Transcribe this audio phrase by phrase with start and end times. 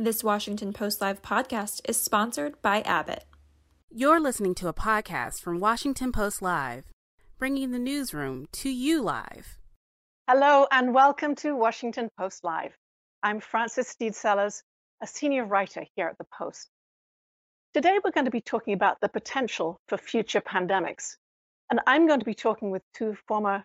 [0.00, 3.24] This Washington Post Live podcast is sponsored by Abbott.
[3.90, 6.84] You're listening to a podcast from Washington Post Live,
[7.36, 9.58] bringing the newsroom to you live.
[10.28, 12.78] Hello, and welcome to Washington Post Live.
[13.24, 14.62] I'm Frances Stead Sellers,
[15.02, 16.68] a senior writer here at the Post.
[17.74, 21.16] Today, we're going to be talking about the potential for future pandemics.
[21.72, 23.64] And I'm going to be talking with two former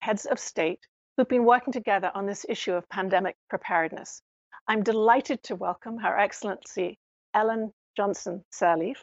[0.00, 0.80] heads of state
[1.16, 4.20] who've been working together on this issue of pandemic preparedness.
[4.68, 6.98] I'm delighted to welcome Her Excellency
[7.34, 8.96] Ellen Johnson Sirleaf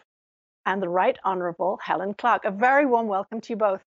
[0.65, 2.45] and the Right Honorable Helen Clark.
[2.45, 3.81] A very warm welcome to you both.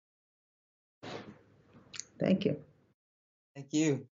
[2.20, 2.58] Thank you.
[3.55, 4.08] Thank you.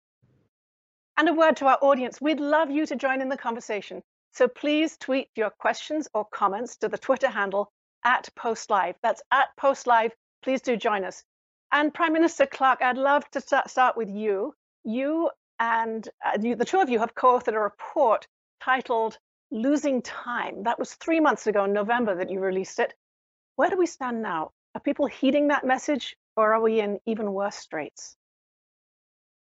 [1.18, 2.20] And a word to our audience.
[2.20, 4.03] We'd love you to join in the conversation.
[4.34, 7.72] So please tweet your questions or comments to the Twitter handle
[8.03, 8.95] at PostLive.
[9.02, 10.12] That's at PostLive.
[10.44, 11.23] Please do join us.
[11.72, 14.53] And Prime Minister Clark, I'd love to start with you.
[14.84, 18.27] You and uh, you, the two of you have co-authored a report
[18.62, 19.18] titled
[19.52, 20.64] Losing Time.
[20.64, 22.94] That was three months ago in November that you released it.
[23.56, 24.52] Where do we stand now?
[24.73, 28.17] Are people heeding that message or are we in even worse straits?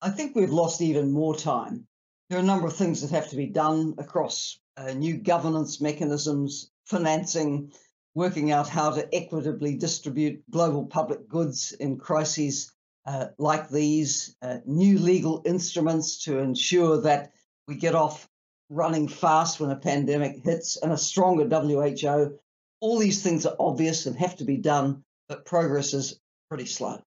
[0.02, 1.88] I think we've lost even more time.
[2.30, 5.81] There are a number of things that have to be done across uh, new governance
[5.81, 7.72] mechanisms, financing,
[8.14, 12.72] working out how to equitably distribute global public goods in crises
[13.06, 17.31] uh, like these, uh, new legal instruments to ensure that
[17.67, 18.28] we get off
[18.70, 22.38] running fast when a pandemic hits, and a stronger WHO.
[22.80, 27.02] All these things are obvious and have to be done, but progress is pretty slow.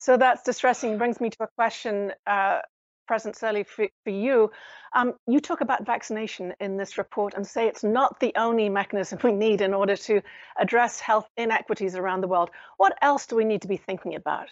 [0.00, 0.92] So that's distressing.
[0.92, 2.60] It Brings me to a question uh,
[3.08, 4.52] present Sirleaf for, for you.
[4.94, 9.18] Um, you talk about vaccination in this report and say it's not the only mechanism
[9.24, 10.20] we need in order to
[10.60, 12.50] address health inequities around the world.
[12.76, 14.50] What else do we need to be thinking about?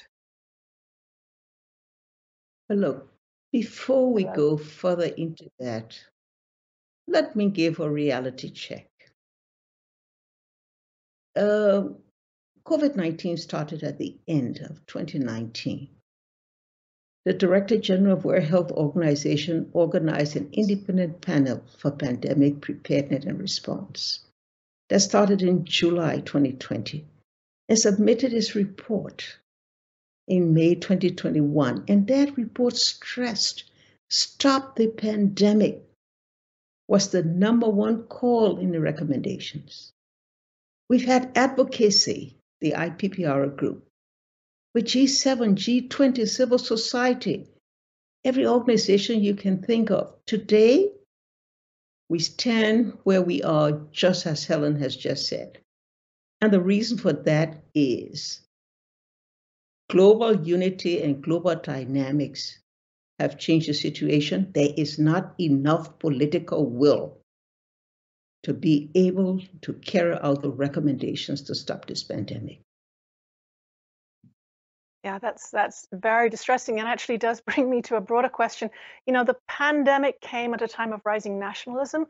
[2.69, 3.13] Well, look,
[3.53, 5.97] before we go further into that,
[7.07, 8.89] let me give a reality check.
[11.37, 11.83] Uh,
[12.65, 15.96] COVID 19 started at the end of 2019
[17.27, 23.41] the Director General of World Health Organization organized an independent panel for pandemic preparedness and
[23.41, 24.21] response.
[24.91, 27.05] That started in July 2020
[27.69, 29.39] and submitted its report
[30.29, 31.87] in May 2021.
[31.89, 33.65] And that report stressed
[34.09, 35.83] stop the pandemic
[36.87, 39.93] was the number one call in the recommendations.
[40.89, 43.86] We've had advocacy, the IPPR group,
[44.77, 47.49] with G7, G20, civil society,
[48.27, 50.15] every organization you can think of.
[50.27, 50.93] Today,
[52.11, 55.57] we stand where we are, just as Helen has just said.
[56.43, 58.43] And the reason for that is
[59.89, 62.59] global unity and global dynamics
[63.19, 64.51] have changed the situation.
[64.53, 67.17] There is not enough political will
[68.43, 72.61] to be able to carry out the recommendations to stop this pandemic.
[75.07, 78.71] Yeah, that's that's very distressing and actually does bring me to a broader question.
[79.07, 82.07] You know, the pandemic came at a time of rising nationalism.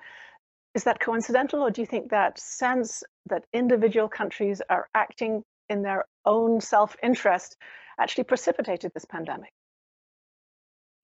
[0.74, 5.82] Is that coincidental, or do you think that sense that individual countries are acting in
[5.82, 7.58] their own self-interest
[8.00, 9.52] actually precipitated this pandemic?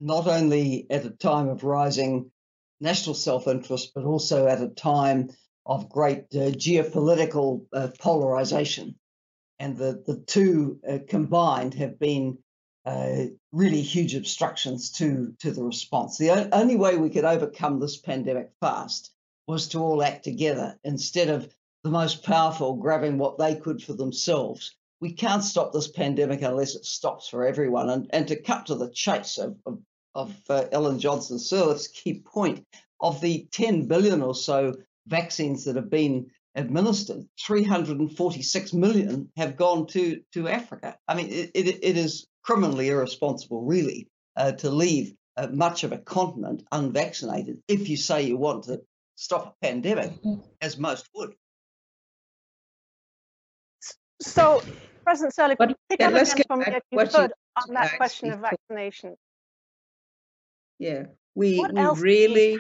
[0.01, 2.31] Not only at a time of rising
[2.81, 5.29] national self-interest, but also at a time
[5.67, 8.95] of great uh, geopolitical uh, polarization
[9.63, 12.37] and the, the two uh, combined have been
[12.85, 16.19] uh, really huge obstructions to, to the response.
[16.19, 19.13] The only way we could overcome this pandemic fast
[19.47, 21.49] was to all act together instead of
[21.85, 24.75] the most powerful grabbing what they could for themselves.
[25.01, 27.89] We can't stop this pandemic unless it stops for everyone.
[27.89, 29.79] And, and to cut to the chase of, of,
[30.17, 32.67] of uh, Ellen Johnson Sirleaf's key point
[33.01, 34.75] of the 10 billion or so
[35.07, 40.97] vaccines that have been administered, 346 million have gone to, to Africa.
[41.09, 45.93] I mean, it, it, it is criminally irresponsible, really, uh, to leave uh, much of
[45.93, 48.83] a continent unvaccinated if you say you want to
[49.15, 50.41] stop a pandemic, mm-hmm.
[50.61, 51.35] as most would.
[54.21, 54.63] So,
[55.05, 58.41] President Sirleaf, but, pick yeah, up again from if you could on that question of
[58.41, 59.17] vaccination.
[60.79, 61.05] Yeah,
[61.35, 62.59] we, we really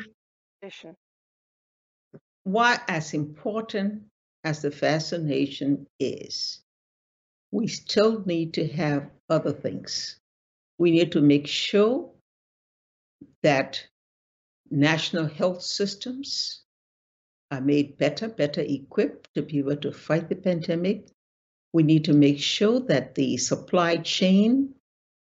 [2.44, 4.02] why, as important
[4.44, 6.60] as the vaccination is,
[7.50, 10.18] we still need to have other things.
[10.78, 12.10] We need to make sure
[13.42, 13.86] that
[14.70, 16.62] national health systems
[17.50, 21.08] are made better, better equipped to be able to fight the pandemic.
[21.72, 24.74] We need to make sure that the supply chain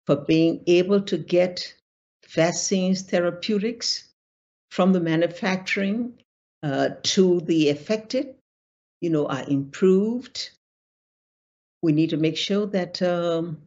[0.05, 1.73] for being able to get
[2.27, 4.09] vaccines, therapeutics,
[4.69, 6.19] from the manufacturing
[6.63, 8.35] uh, to the affected,
[9.01, 10.49] you know, are improved.
[11.81, 13.61] We need to make sure that um,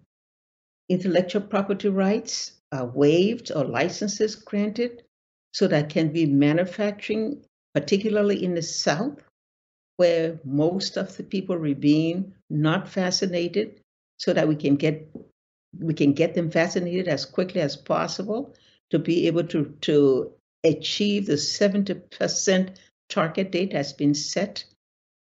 [0.88, 5.02] intellectual property rights are waived or licenses granted
[5.54, 7.44] so that can be manufacturing,
[7.74, 9.22] particularly in the South,
[9.96, 13.80] where most of the people remain not vaccinated,
[14.18, 15.08] so that we can get
[15.78, 18.54] we can get them vaccinated as quickly as possible
[18.90, 20.32] to be able to, to
[20.64, 22.76] achieve the 70%
[23.08, 24.64] target date has been set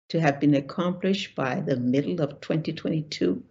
[0.08, 3.42] to have been accomplished by the middle of 2022.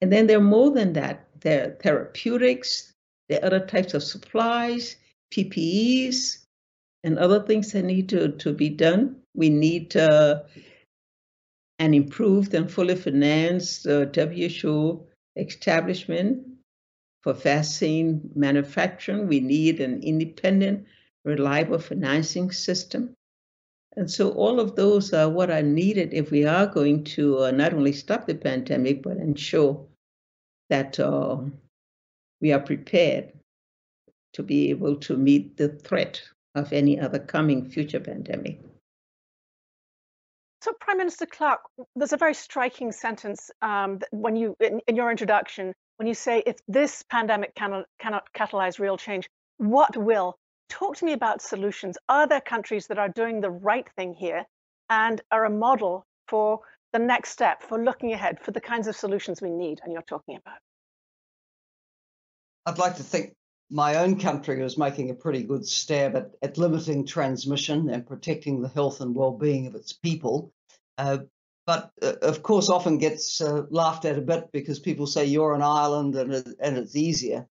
[0.00, 1.28] And then there are more than that.
[1.40, 2.92] There are therapeutics,
[3.28, 4.96] there are other types of supplies,
[5.32, 6.44] PPEs,
[7.04, 9.16] and other things that need to, to be done.
[9.34, 10.42] We need uh,
[11.78, 15.06] an improved and fully financed uh, WHO
[15.36, 16.55] establishment
[17.26, 19.26] for vaccine manufacturing.
[19.26, 20.86] We need an independent,
[21.24, 23.16] reliable financing system.
[23.96, 27.50] And so all of those are what are needed if we are going to uh,
[27.50, 29.88] not only stop the pandemic, but ensure
[30.70, 31.38] that uh,
[32.40, 33.32] we are prepared
[34.34, 36.22] to be able to meet the threat
[36.54, 38.60] of any other coming future pandemic.
[40.62, 41.62] So, Prime Minister Clark,
[41.96, 46.42] there's a very striking sentence um, when you, in, in, your introduction, when you say,
[46.46, 49.28] "If this pandemic cannot cannot catalyze real change,
[49.58, 50.38] what will?"
[50.68, 51.96] Talk to me about solutions.
[52.08, 54.44] Are there countries that are doing the right thing here
[54.90, 56.60] and are a model for
[56.92, 60.02] the next step, for looking ahead, for the kinds of solutions we need, and you're
[60.02, 60.58] talking about?
[62.66, 63.34] I'd like to think
[63.70, 68.60] my own country was making a pretty good stab at, at limiting transmission and protecting
[68.60, 70.52] the health and well-being of its people.
[70.98, 71.18] Uh,
[71.66, 75.54] but uh, of course, often gets uh, laughed at a bit because people say you're
[75.54, 77.46] an island and and it's easier.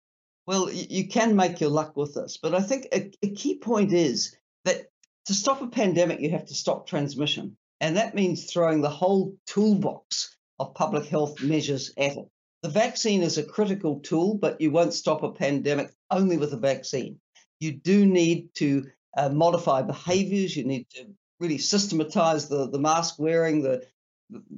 [0.46, 3.58] Well, you, you can make your luck with this, but I think a, a key
[3.58, 4.90] point is that
[5.26, 9.36] to stop a pandemic, you have to stop transmission, and that means throwing the whole
[9.48, 12.28] toolbox of public health measures at it.
[12.62, 16.58] The vaccine is a critical tool, but you won't stop a pandemic only with a
[16.58, 17.20] vaccine.
[17.60, 18.86] You do need to
[19.18, 20.56] uh, modify behaviors.
[20.56, 21.08] You need to
[21.40, 23.86] really systematize the, the mask wearing, the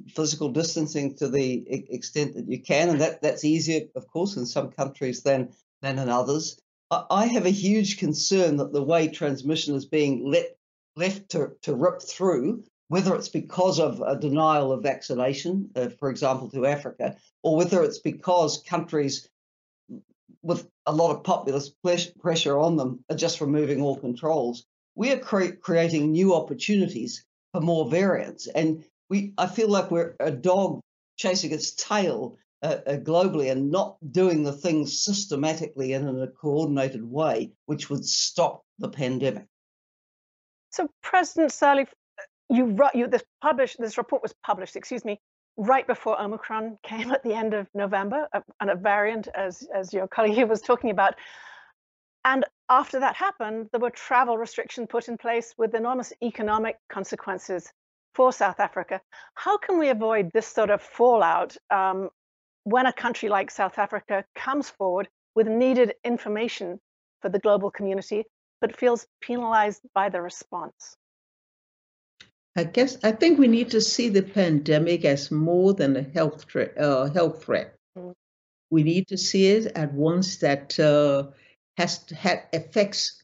[0.08, 2.88] physical distancing to the extent that you can.
[2.88, 5.50] And that, that's easier, of course, in some countries than,
[5.82, 6.60] than in others.
[6.90, 10.56] I have a huge concern that the way transmission is being let,
[10.94, 16.10] left to, to rip through, whether it's because of a denial of vaccination, uh, for
[16.10, 19.28] example, to Africa, or whether it's because countries
[20.42, 21.74] with a lot of populist
[22.20, 24.64] pressure on them are just removing all controls
[24.96, 28.48] we are cre- creating new opportunities for more variants.
[28.48, 30.80] And we, I feel like we're a dog
[31.16, 36.26] chasing its tail uh, uh, globally and not doing the things systematically and in a
[36.26, 39.46] coordinated way, which would stop the pandemic.
[40.70, 41.88] So, President Sirleaf,
[42.48, 45.20] you, you this published this report was published, excuse me,
[45.56, 49.92] right before Omicron came at the end of November, uh, and a variant, as as
[49.92, 51.14] your colleague was talking about.
[52.24, 57.72] And after that happened, there were travel restrictions put in place with enormous economic consequences
[58.16, 59.00] for South Africa.
[59.34, 62.08] How can we avoid this sort of fallout um,
[62.64, 66.80] when a country like South Africa comes forward with needed information
[67.20, 68.24] for the global community,
[68.62, 70.96] but feels penalized by the response?
[72.56, 76.46] I guess I think we need to see the pandemic as more than a health
[76.50, 76.72] threat.
[76.78, 77.76] Uh, health threat.
[77.98, 78.14] Mm.
[78.70, 81.32] We need to see it at once that uh,
[81.76, 83.22] has had affects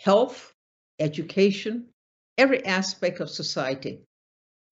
[0.00, 0.52] health,
[0.98, 1.86] education,
[2.38, 4.00] every aspect of society.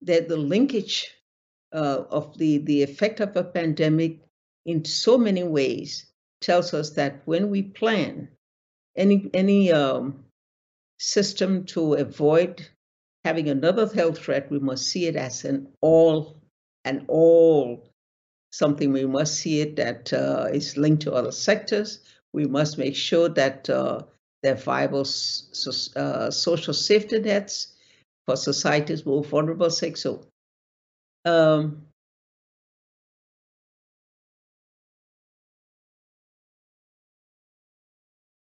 [0.02, 1.10] That the linkage
[1.72, 4.20] uh, of the, the effect of a pandemic
[4.66, 6.06] in so many ways
[6.40, 8.28] tells us that when we plan
[8.96, 10.24] any any um,
[10.98, 12.68] system to avoid
[13.24, 16.36] having another health threat, we must see it as an all
[16.84, 17.88] an all
[18.52, 18.92] something.
[18.92, 22.00] We must see it that uh, is linked to other sectors
[22.34, 24.02] we must make sure that uh,
[24.44, 27.74] there are viable so, uh, social safety nets
[28.26, 30.02] for society's more vulnerable sectors.
[30.02, 30.26] So,
[31.24, 31.86] um,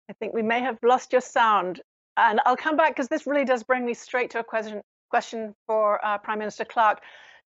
[0.09, 1.81] I think we may have lost your sound.
[2.15, 5.53] And I'll come back because this really does bring me straight to a question, question
[5.67, 7.01] for uh, Prime Minister Clark.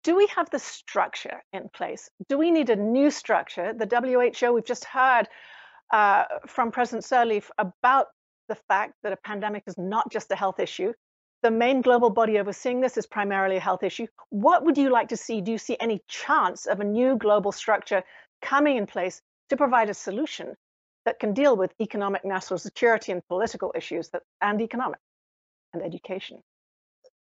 [0.02, 2.10] Do we have the structure in place?
[2.28, 3.72] Do we need a new structure?
[3.72, 5.28] The WHO, we've just heard
[5.90, 8.08] uh, from President Sirleaf about
[8.48, 10.92] the fact that a pandemic is not just a health issue.
[11.42, 14.06] The main global body overseeing this is primarily a health issue.
[14.30, 15.40] What would you like to see?
[15.40, 18.02] Do you see any chance of a new global structure
[18.40, 19.20] coming in place
[19.50, 20.54] to provide a solution
[21.04, 24.98] that can deal with economic national security and political issues that, and economic
[25.72, 26.38] and education.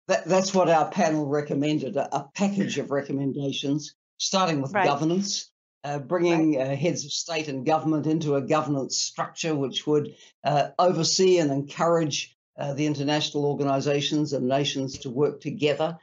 [0.08, 4.84] That, that's what our panel recommended a, a package of recommendations, starting with right.
[4.84, 5.50] governance,
[5.84, 10.68] uh, bringing uh, heads of state and government into a governance structure which would uh,
[10.78, 15.98] oversee and encourage uh, the international organizations and nations to work together.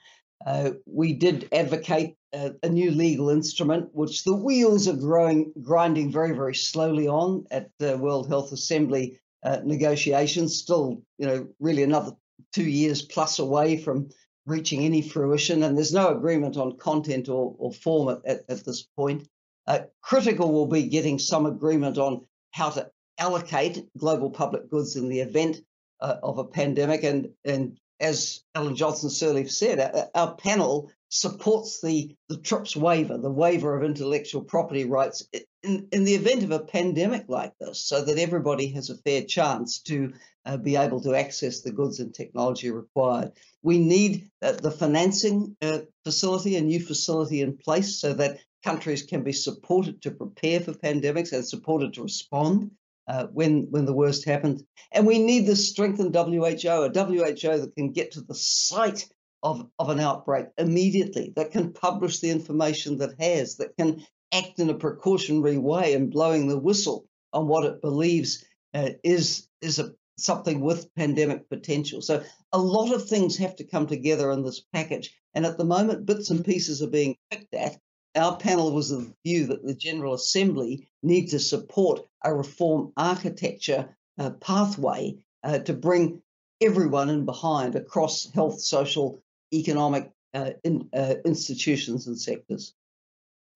[0.46, 6.12] Uh, we did advocate uh, a new legal instrument, which the wheels are growing, grinding
[6.12, 9.20] very, very slowly on at the World Health Assembly
[9.64, 10.58] negotiations.
[10.58, 12.12] Still, you know, really another
[12.54, 14.10] two years plus away from
[14.46, 18.66] reaching any fruition, and there's no agreement on content or, or form at, at, at
[18.66, 19.28] this point.
[19.70, 25.10] Uh, critical will be getting some agreement on how to allocate global public goods in
[25.10, 25.58] the event
[26.02, 27.04] uh, of a pandemic.
[27.04, 33.20] And, and as Ellen Johnson Sirleaf said, our, our, panel supports the, the TRIPS waiver,
[33.20, 35.28] the waiver of intellectual property rights
[35.62, 39.22] in, in the event of a pandemic like this, so that everybody has a fair
[39.24, 40.14] chance to
[40.46, 43.34] uh, be able to access the goods and technology required.
[43.62, 49.04] We need uh, the financing uh, facility, a new facility in place so that countries
[49.04, 52.72] can be supported to prepare for pandemics and supported to respond
[53.08, 54.64] uh, when when the worst happens.
[54.92, 59.08] And we need the strengthened WHO, a WHO that can get to the site
[59.42, 64.60] of, of an outbreak immediately, that can publish the information that has, that can act
[64.60, 69.80] in a precautionary way and blowing the whistle on what it believes uh, is is
[69.80, 72.02] a something with pandemic potential.
[72.02, 75.16] So a lot of things have to come together in this package.
[75.34, 77.78] And at the moment, bits and pieces are being picked at.
[78.20, 82.92] Our panel was of the view that the General Assembly need to support a reform
[82.98, 86.22] architecture uh, pathway uh, to bring
[86.60, 89.22] everyone in behind across health, social,
[89.54, 92.74] economic uh, in, uh, institutions and sectors.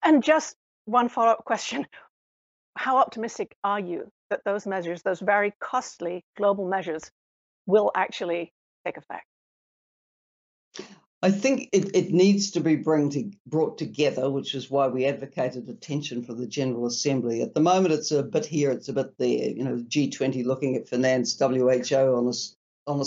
[0.02, 0.56] And just
[0.86, 1.86] one follow up question
[2.76, 7.10] How optimistic are you that those measures, those very costly global measures,
[7.66, 8.54] will actually
[8.86, 9.26] take effect?
[11.24, 15.06] I think it, it needs to be bring to, brought together, which is why we
[15.06, 17.40] advocated attention for the General Assembly.
[17.40, 19.48] At the moment, it's a bit here, it's a bit there.
[19.48, 22.34] You know, G20 looking at finance, WHO on a,
[22.86, 23.06] on a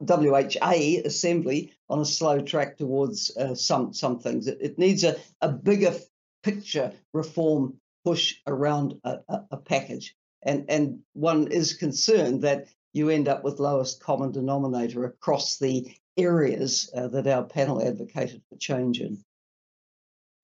[0.00, 4.46] WHA assembly on a slow track towards uh, some some things.
[4.46, 5.94] It, it needs a, a bigger
[6.42, 13.08] picture reform push around a, a, a package and and one is concerned that you
[13.08, 18.56] end up with lowest common denominator across the areas uh, that our panel advocated for
[18.56, 19.22] change in.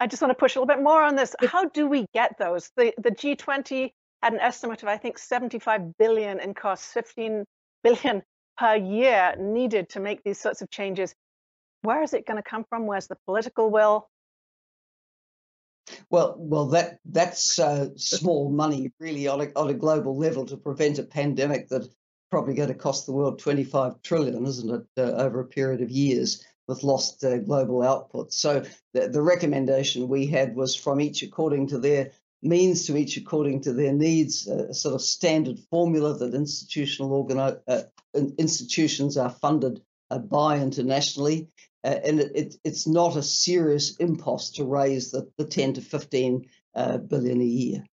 [0.01, 1.35] I just want to push a little bit more on this.
[1.47, 2.71] How do we get those?
[2.77, 3.91] The the G20
[4.23, 7.45] had an estimate of I think 75 billion in costs, 15
[7.83, 8.23] billion
[8.59, 11.15] per year needed to make these sorts of changes.
[11.83, 12.87] Where is it going to come from?
[12.87, 14.09] Where's the political will?
[16.11, 20.57] Well, well, that that's uh, small money really on a, on a global level to
[20.57, 21.89] prevent a pandemic that
[22.31, 25.91] probably going to cost the world 25 trillion, isn't it, uh, over a period of
[25.91, 28.33] years with lost uh, global output.
[28.33, 33.17] So the, the recommendation we had was from each according to their means to each
[33.17, 37.83] according to their needs, a sort of standard formula that institutional organi- uh,
[38.39, 41.49] institutions are funded uh, by internationally.
[41.83, 45.81] Uh, and it, it, it's not a serious impost to raise the, the 10 to
[45.81, 47.85] 15 uh, billion a year.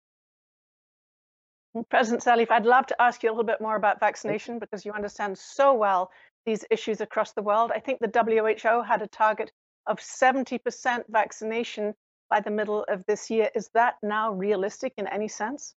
[1.85, 4.91] President Sirleaf, I'd love to ask you a little bit more about vaccination because you
[4.91, 6.11] understand so well
[6.45, 7.71] these issues across the world.
[7.73, 9.51] I think the WHO had a target
[9.85, 11.93] of 70% vaccination
[12.29, 13.49] by the middle of this year.
[13.55, 15.73] Is that now realistic in any sense?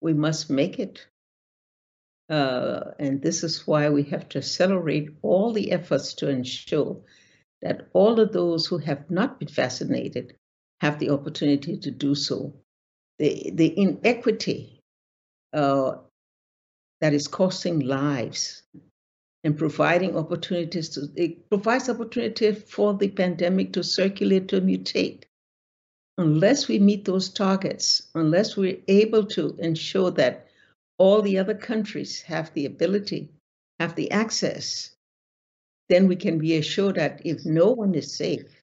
[0.00, 1.06] We must make it.
[2.28, 7.02] Uh, and this is why we have to accelerate all the efforts to ensure
[7.60, 10.36] that all of those who have not been vaccinated
[10.80, 12.61] have the opportunity to do so.
[13.22, 14.80] The, the inequity
[15.52, 15.98] uh,
[17.00, 18.64] that is costing lives
[19.44, 25.22] and providing opportunities to it provides opportunity for the pandemic to circulate to mutate.
[26.18, 30.48] Unless we meet those targets unless we're able to ensure that
[30.98, 33.28] all the other countries have the ability,
[33.78, 34.96] have the access,
[35.88, 38.61] then we can be assured that if no one is safe,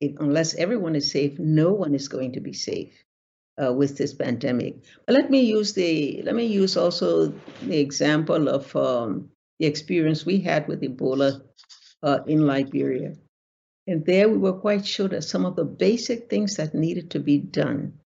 [0.00, 3.04] if, unless everyone is safe, no one is going to be safe
[3.62, 4.84] uh, with this pandemic.
[5.06, 10.24] But let me use the let me use also the example of um, the experience
[10.24, 11.42] we had with Ebola
[12.02, 13.14] uh, in Liberia.
[13.86, 17.20] And there we were quite sure that some of the basic things that needed to
[17.20, 17.98] be done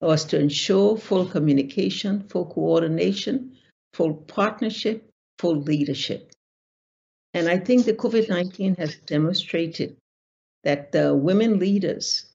[0.00, 3.56] was to ensure full communication, full coordination,
[3.94, 6.32] full partnership, full leadership.
[7.34, 9.96] And I think the COVID 19 has demonstrated
[10.64, 12.26] that the women leaders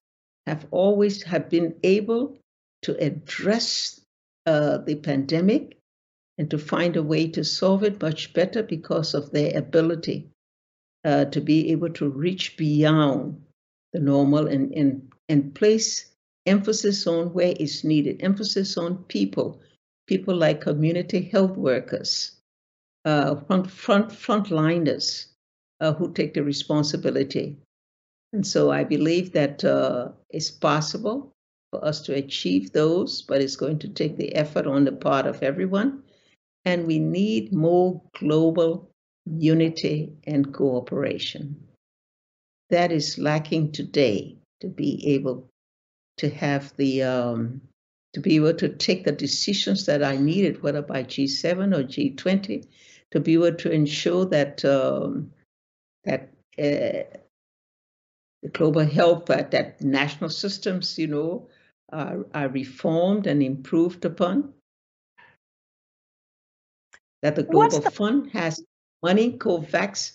[0.48, 2.38] have always have been able
[2.84, 4.02] to address
[4.46, 5.78] uh, the pandemic
[6.38, 10.30] and to find a way to solve it much better because of their ability
[11.06, 13.42] uh, to be able to reach beyond
[13.94, 16.10] the normal and, and, and place
[16.46, 19.62] emphasis on where it's needed, emphasis on people,
[20.08, 22.32] people like community health workers,
[23.06, 25.28] uh, front, front, frontliners
[25.80, 27.58] uh, who take the responsibility.
[28.34, 31.32] And so I believe that uh, it's possible
[31.72, 35.28] for us to achieve those, but it's going to take the effort on the part
[35.28, 36.02] of everyone.
[36.66, 38.90] And we need more global
[39.26, 41.68] unity and cooperation.
[42.72, 45.48] That is lacking today to be able
[46.18, 47.62] to have the um,
[48.14, 52.66] to be able to take the decisions that I needed, whether by G7 or G20,
[53.12, 55.32] to be able to ensure that um,
[56.06, 57.18] that uh,
[58.44, 61.48] the global health, that, that national systems, you know,
[61.92, 64.54] are, are reformed and improved upon.
[67.22, 68.62] That the Global the- Fund has
[69.02, 70.12] money, COVAX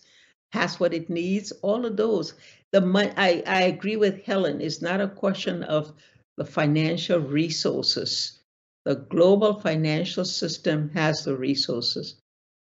[0.53, 2.35] has what it needs, all of those.
[2.71, 5.93] The money, I, I agree with Helen, it's not a question of
[6.37, 8.41] the financial resources.
[8.85, 12.17] The global financial system has the resources.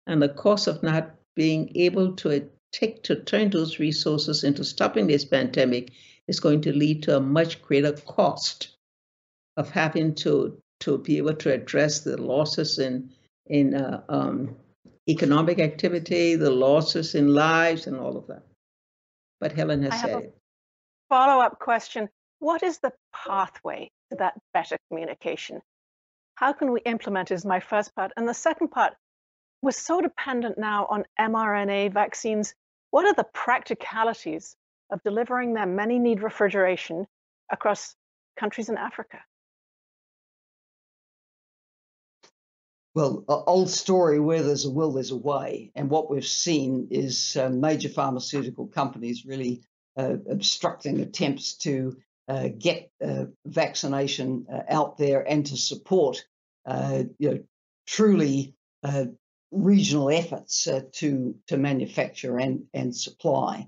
[0.07, 5.07] And the cost of not being able to take to turn those resources into stopping
[5.07, 5.91] this pandemic
[6.27, 8.75] is going to lead to a much greater cost
[9.57, 13.11] of having to to be able to address the losses in
[13.47, 14.55] in uh, um,
[15.09, 18.43] economic activity, the losses in lives, and all of that.
[19.39, 20.37] But Helen has I said it.
[21.09, 22.09] Follow up question
[22.39, 25.61] What is the pathway to that better communication?
[26.35, 28.11] How can we implement is my first part.
[28.15, 28.93] And the second part,
[29.61, 32.53] we're so dependent now on mRNA vaccines.
[32.91, 34.55] What are the practicalities
[34.91, 35.75] of delivering them?
[35.75, 37.07] Many need refrigeration
[37.51, 37.95] across
[38.37, 39.19] countries in Africa.
[42.95, 45.71] Well, old story where there's a will, there's a way.
[45.75, 49.61] And what we've seen is uh, major pharmaceutical companies really
[49.95, 51.95] uh, obstructing attempts to
[52.27, 56.25] uh, get uh, vaccination uh, out there and to support
[56.65, 57.39] uh, you know,
[57.87, 58.55] truly
[59.51, 63.67] regional efforts to, to manufacture and, and supply.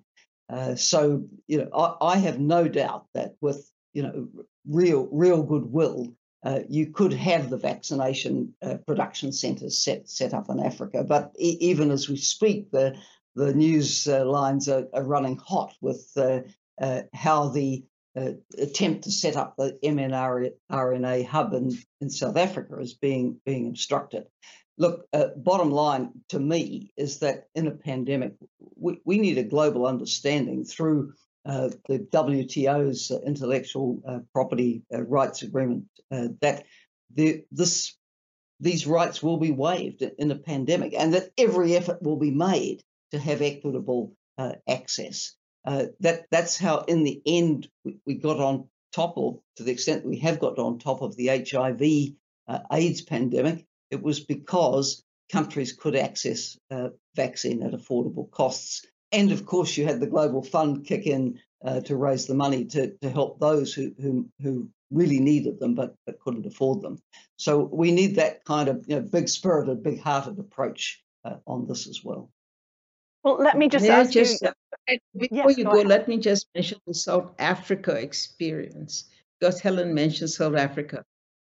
[0.76, 4.28] so, you know, I, I have no doubt that with you know
[4.68, 6.14] real real goodwill
[6.44, 11.04] uh, you could have the vaccination uh, production centres set set up in Africa.
[11.04, 12.98] But e- even as we speak, the
[13.36, 16.40] the news uh, lines are, are, running hot with uh,
[16.82, 17.86] uh, how the
[18.18, 23.68] uh, attempt to set up the mRNA hub in, in South Africa is being being
[23.68, 24.26] obstructed.
[24.82, 25.06] Look,
[25.38, 28.34] bottom line to me is that in a pandemic,
[28.76, 31.14] we, we need a global understanding through
[31.46, 36.66] uh, the WTO's uh, intellectual uh, property uh, rights agreement uh, that
[37.14, 37.96] the, this
[38.60, 42.84] these rights will be waived in a pandemic, and that every effort will be made
[43.10, 44.14] to have equitable
[44.68, 45.36] access.
[45.66, 50.06] that that's how, in the end, we, we, got on top of, to the extent
[50.06, 51.82] we have got on top of the HIV
[52.72, 53.66] AIDS pandemic.
[53.92, 56.58] It was because countries could access
[57.16, 61.82] vaccine at affordable costs and of course, you had the Global Fund kick in uh,
[61.82, 65.96] to raise the money to, to help those who, who, who really needed them but,
[66.06, 66.98] but couldn't afford them.
[67.38, 71.68] So we need that kind of you know, big spirited, big hearted approach uh, on
[71.68, 72.32] this as well.
[73.24, 74.48] Well, let me just ask just, you.
[74.48, 79.60] Uh, before yes, you go, go let me just mention the South Africa experience because
[79.60, 81.04] Helen mentioned South Africa.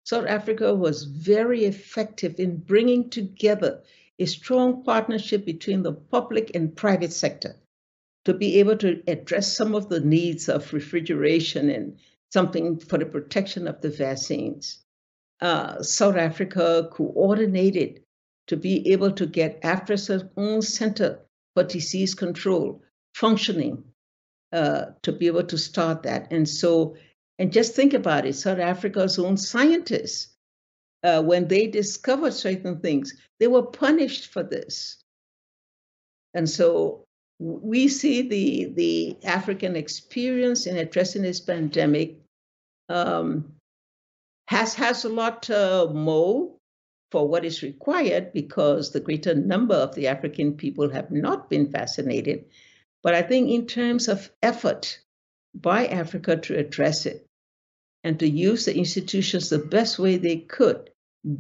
[0.09, 3.83] South Africa was very effective in bringing together
[4.19, 7.55] a strong partnership between the public and private sector
[8.25, 11.99] to be able to address some of the needs of refrigeration and
[12.33, 14.83] something for the protection of the vaccines.
[15.43, 18.03] Uh, South Africa coordinated
[18.47, 21.21] to be able to get Africa's own center
[21.53, 23.85] for disease control functioning
[24.55, 26.33] uh, to be able to start that.
[26.33, 26.97] And so,
[27.39, 30.29] and just think about it South Africa's own scientists
[31.05, 34.97] uh, when they discovered certain things, they were punished for this.
[36.35, 37.05] And so
[37.39, 42.17] we see the, the African experience in addressing this pandemic
[42.89, 43.53] um,
[44.49, 46.53] has, has a lot uh, more
[47.11, 51.71] for what is required because the greater number of the African people have not been
[51.71, 52.45] vaccinated.
[53.03, 54.99] But I think, in terms of effort
[55.55, 57.28] by Africa to address it,
[58.05, 60.91] and to use the institutions the best way they could,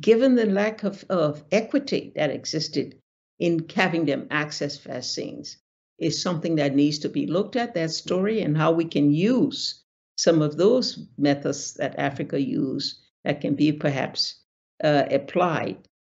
[0.00, 2.96] given the lack of, of equity that existed
[3.38, 5.56] in having them access vaccines,
[5.98, 9.84] is something that needs to be looked at, that story, and how we can use
[10.16, 14.42] some of those methods that Africa used that can be perhaps
[14.82, 15.76] uh, applied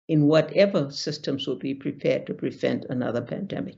[0.08, 3.78] in whatever systems will be prepared to prevent another pandemic.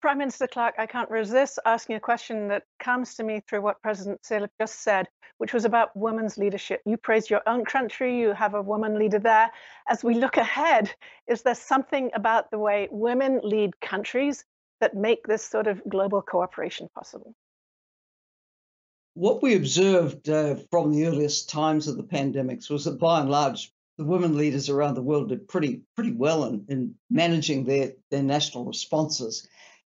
[0.00, 3.82] Prime Minister Clark, I can't resist asking a question that comes to me through what
[3.82, 6.80] President Sirleaf just said, which was about women's leadership.
[6.86, 9.50] You praise your own country, you have a woman leader there.
[9.88, 10.94] As we look ahead,
[11.28, 14.42] is there something about the way women lead countries
[14.80, 17.34] that make this sort of global cooperation possible?
[19.12, 23.28] What we observed uh, from the earliest times of the pandemics was that by and
[23.28, 27.92] large, the women leaders around the world did pretty pretty well in, in managing their,
[28.10, 29.46] their national responses.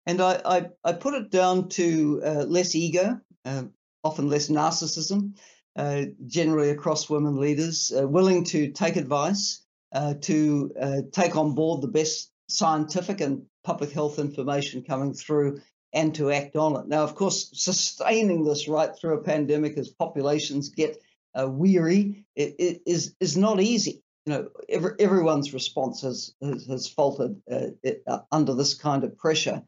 [0.06, 3.64] And I, I, I put it down to uh, less ego, uh,
[4.02, 5.36] often less narcissism,
[5.76, 9.62] uh, generally across women leaders, uh, willing to take advice,
[9.92, 15.60] uh, to uh, take on board the best scientific and public health information coming through
[15.92, 16.86] and to act on it.
[16.88, 21.00] Now, of course, sustaining this right through a pandemic as populations get
[21.36, 26.88] weary it, it is, is not easy you know, every, everyone's response has has, has
[26.88, 29.62] faltered uh, it, uh, under this kind of pressure.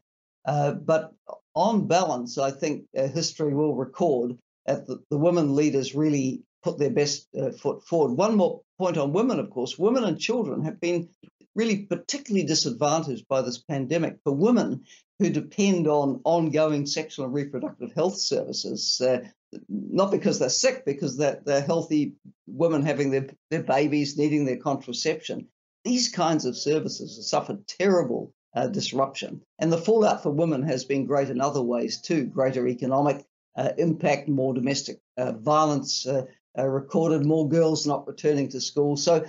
[0.47, 1.13] Uh, but
[1.53, 6.79] on balance, I think uh, history will record that the, the, women leaders really put
[6.79, 8.13] their best uh, foot forward.
[8.13, 11.09] One more point on women, of course, women and children have been
[11.53, 14.19] really particularly disadvantaged by this pandemic.
[14.23, 14.85] For women
[15.19, 19.27] who depend on ongoing sexual and reproductive health services, uh,
[19.67, 22.13] not because they're sick, because they're, they're healthy
[22.45, 25.47] women having their, their babies, needing their contraception.
[25.83, 29.41] These kinds of services have suffered terrible uh, disruption.
[29.59, 33.23] And the fallout for women has been great in other ways too greater economic
[33.55, 36.25] uh, impact, more domestic uh, violence uh,
[36.57, 38.97] uh, recorded, more girls not returning to school.
[38.97, 39.25] So,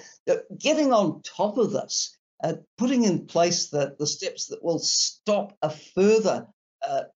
[0.58, 2.16] getting on top of this,
[2.78, 6.46] putting in place the, the steps that will stop a further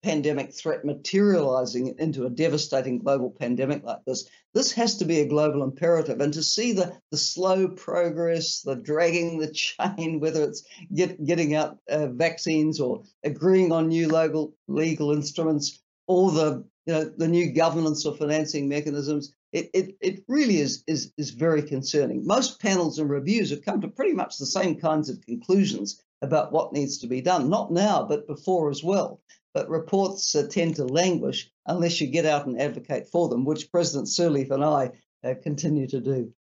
[0.03, 4.29] pandemic threat materializing into a devastating global pandemic like this.
[4.53, 6.21] This has to be a global imperative.
[6.21, 11.55] And to see the, the slow progress, the dragging the chain, whether it's get, getting
[11.55, 17.27] out uh, vaccines or agreeing on new legal, legal instruments or the, you know, the
[17.27, 22.25] new governance or financing mechanisms, it, it, it really is, is, is very concerning.
[22.25, 26.51] Most panels and reviews have come to pretty much the same kinds of conclusions about
[26.51, 29.21] what needs to be done, not now, but before as well
[29.53, 33.71] but reports uh, tend to languish unless you get out and advocate for them, which
[33.71, 34.91] President Sirleaf and I
[35.23, 36.33] uh, continue to do.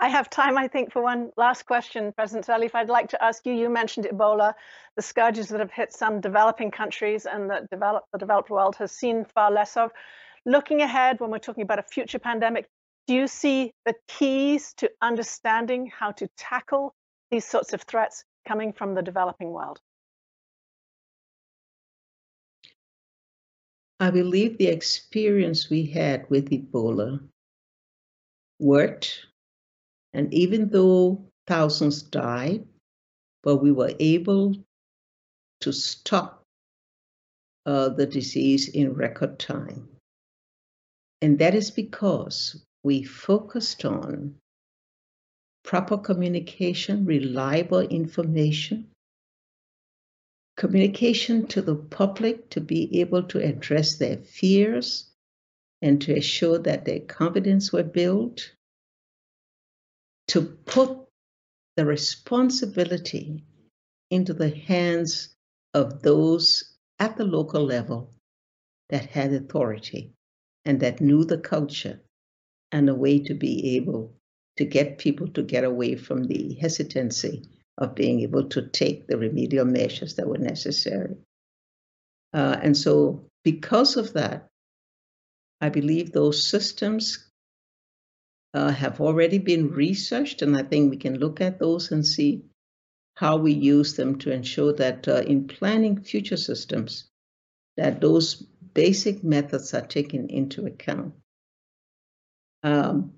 [0.00, 2.74] I have time, I think, for one last question, President Sirleaf.
[2.74, 3.52] I'd like to ask you.
[3.52, 4.54] You mentioned Ebola,
[4.96, 8.90] the scourges that have hit some developing countries and that develop, the developed world has
[8.92, 9.90] seen far less of.
[10.46, 12.66] Looking ahead, when we're talking about a future pandemic,
[13.06, 16.94] do you see the keys to understanding how to tackle
[17.30, 19.78] these sorts of threats coming from the developing world?
[24.00, 27.20] I believe the experience we had with Ebola
[28.58, 29.26] worked.
[30.14, 32.64] And even though thousands died,
[33.42, 34.54] but we were able
[35.60, 36.42] to stop
[37.66, 39.88] uh, the disease in record time.
[41.20, 44.36] And that is because we focused on
[45.68, 48.88] proper communication, reliable information,
[50.56, 55.10] communication to the public to be able to address their fears
[55.82, 58.50] and to assure that their confidence were built,
[60.28, 61.06] to put
[61.76, 63.44] the responsibility
[64.10, 65.34] into the hands
[65.74, 68.10] of those at the local level
[68.88, 70.14] that had authority
[70.64, 72.00] and that knew the culture
[72.72, 74.17] and a way to be able
[74.58, 77.44] to get people to get away from the hesitancy
[77.78, 81.16] of being able to take the remedial measures that were necessary.
[82.34, 84.48] Uh, and so, because of that,
[85.60, 87.24] I believe those systems
[88.52, 92.42] uh, have already been researched, and I think we can look at those and see
[93.14, 97.08] how we use them to ensure that uh, in planning future systems,
[97.76, 98.34] that those
[98.74, 101.14] basic methods are taken into account.
[102.64, 103.12] Um,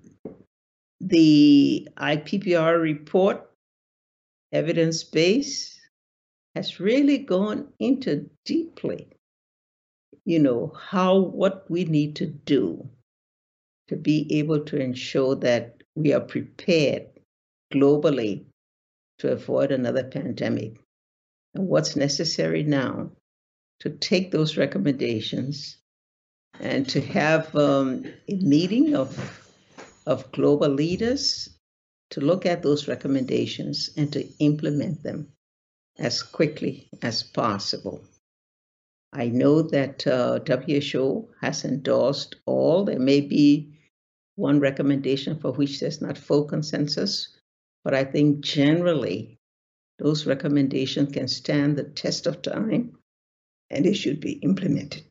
[1.01, 3.49] the IPPR report
[4.51, 5.79] evidence base
[6.55, 9.07] has really gone into deeply,
[10.25, 12.87] you know, how what we need to do
[13.87, 17.07] to be able to ensure that we are prepared
[17.73, 18.45] globally
[19.19, 20.79] to avoid another pandemic.
[21.55, 23.11] And what's necessary now
[23.79, 25.77] to take those recommendations
[26.59, 29.40] and to have um, a meeting of,
[30.05, 31.49] of global leaders
[32.11, 35.31] to look at those recommendations and to implement them
[35.97, 38.03] as quickly as possible.
[39.13, 42.85] I know that uh, WHO has endorsed all.
[42.85, 43.77] There may be
[44.35, 47.27] one recommendation for which there's not full consensus,
[47.83, 49.39] but I think generally
[49.99, 52.97] those recommendations can stand the test of time
[53.69, 55.03] and they should be implemented.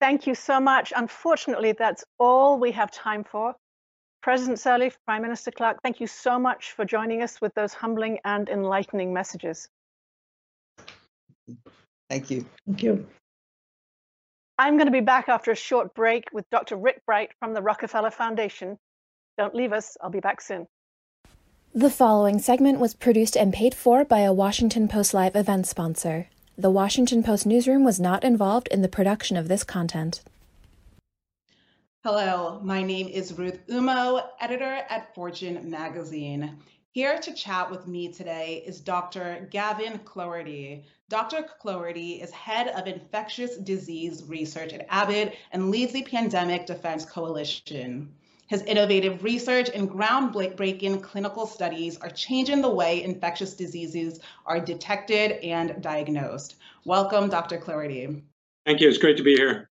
[0.00, 0.92] Thank you so much.
[0.96, 3.54] Unfortunately, that's all we have time for.
[4.22, 8.18] President Sirleaf, Prime Minister Clark, thank you so much for joining us with those humbling
[8.24, 9.68] and enlightening messages.
[12.08, 12.44] Thank you.
[12.66, 13.06] Thank you.
[14.58, 16.76] I'm going to be back after a short break with Dr.
[16.76, 18.76] Rick Bright from the Rockefeller Foundation.
[19.38, 20.66] Don't leave us, I'll be back soon.
[21.74, 26.26] The following segment was produced and paid for by a Washington Post Live event sponsor.
[26.60, 30.20] The Washington Post newsroom was not involved in the production of this content.
[32.04, 36.58] Hello, my name is Ruth Umoh, editor at Fortune magazine.
[36.90, 39.48] Here to chat with me today is Dr.
[39.50, 40.84] Gavin Cloherty.
[41.08, 41.46] Dr.
[41.62, 48.12] Cloherty is head of infectious disease research at Abbott and leads the Pandemic Defense Coalition.
[48.50, 55.34] His innovative research and groundbreaking clinical studies are changing the way infectious diseases are detected
[55.44, 56.56] and diagnosed.
[56.84, 57.58] Welcome, Dr.
[57.58, 58.24] Cloherty.
[58.66, 58.88] Thank you.
[58.88, 59.70] It's great to be here.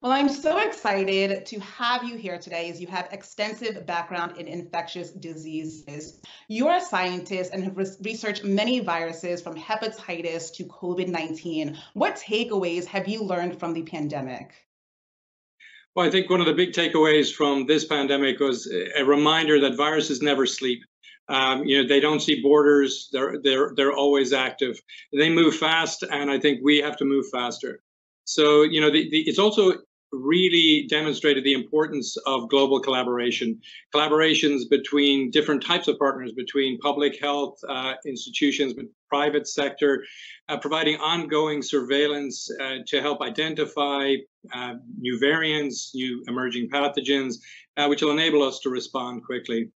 [0.00, 4.48] Well, I'm so excited to have you here today as you have extensive background in
[4.48, 6.22] infectious diseases.
[6.48, 11.76] You're a scientist and have researched many viruses from hepatitis to COVID 19.
[11.92, 14.54] What takeaways have you learned from the pandemic?
[15.98, 19.76] Well, I think one of the big takeaways from this pandemic was a reminder that
[19.76, 20.78] viruses never sleep.
[21.28, 23.08] Um, you know, they don't see borders.
[23.12, 24.80] They're they're they're always active.
[25.12, 27.80] They move fast, and I think we have to move faster.
[28.26, 29.72] So, you know, the, the, it's also
[30.12, 33.60] really demonstrated the importance of global collaboration,
[33.94, 38.74] collaborations between different types of partners, between public health uh, institutions,
[39.08, 40.04] private sector,
[40.48, 44.14] uh, providing ongoing surveillance uh, to help identify
[44.54, 47.36] uh, new variants, new emerging pathogens,
[47.76, 49.70] uh, which will enable us to respond quickly.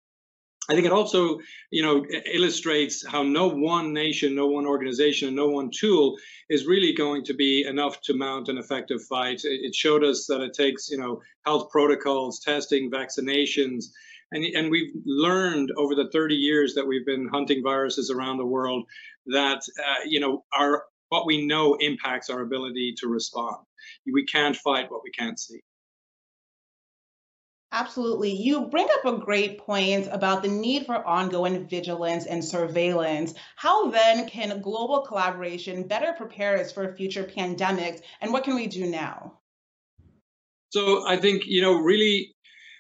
[0.69, 1.39] I think it also,
[1.71, 6.15] you know, illustrates how no one nation, no one organization, no one tool
[6.49, 9.41] is really going to be enough to mount an effective fight.
[9.43, 13.86] It showed us that it takes, you know, health protocols, testing, vaccinations,
[14.32, 18.45] and, and we've learned over the 30 years that we've been hunting viruses around the
[18.45, 18.86] world
[19.25, 23.58] that, uh, you know, our what we know impacts our ability to respond.
[24.05, 25.62] We can't fight what we can't see.
[27.71, 28.32] Absolutely.
[28.32, 33.36] You bring up a great point about the need for ongoing vigilance and surveillance.
[33.55, 38.65] How then can global collaboration better prepare us for future pandemics, and what can we
[38.65, 39.39] do now?
[40.71, 42.36] So I think, you know, really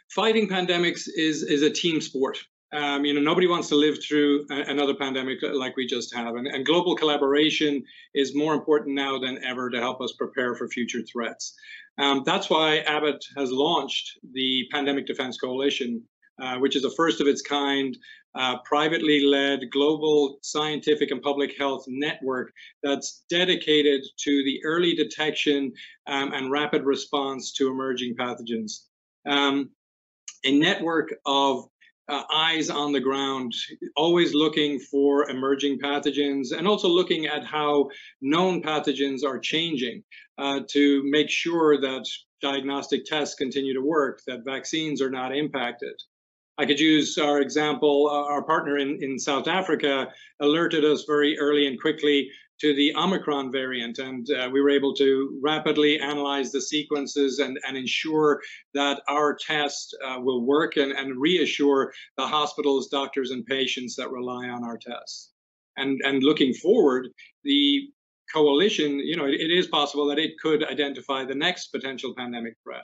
[0.09, 2.39] fighting pandemics is is a team sport.
[2.71, 6.35] Um, you know, nobody wants to live through a, another pandemic like we just have,
[6.35, 10.67] and, and, global collaboration is more important now than ever to help us prepare for
[10.67, 11.55] future threats.
[11.97, 16.03] Um, that's why Abbott has launched the Pandemic Defense Coalition,
[16.39, 17.97] uh, which is a first of its kind,
[18.35, 22.51] uh, privately led global scientific and public health network
[22.83, 25.73] that's dedicated to the early detection
[26.07, 28.85] um, and rapid response to emerging pathogens.
[29.27, 29.71] Um,
[30.45, 31.65] a network of
[32.09, 33.53] uh, eyes on the ground,
[33.95, 37.87] always looking for emerging pathogens and also looking at how
[38.21, 40.03] known pathogens are changing
[40.37, 42.05] uh, to make sure that
[42.41, 45.93] diagnostic tests continue to work, that vaccines are not impacted.
[46.57, 50.07] I could use our example, uh, our partner in, in South Africa
[50.41, 52.29] alerted us very early and quickly
[52.61, 53.99] to the Omicron variant.
[53.99, 58.41] And uh, we were able to rapidly analyze the sequences and, and ensure
[58.73, 64.11] that our test uh, will work and, and reassure the hospitals, doctors, and patients that
[64.11, 65.31] rely on our tests.
[65.77, 67.07] And, and looking forward,
[67.43, 67.89] the
[68.33, 72.55] coalition, you know, it, it is possible that it could identify the next potential pandemic
[72.63, 72.83] threat.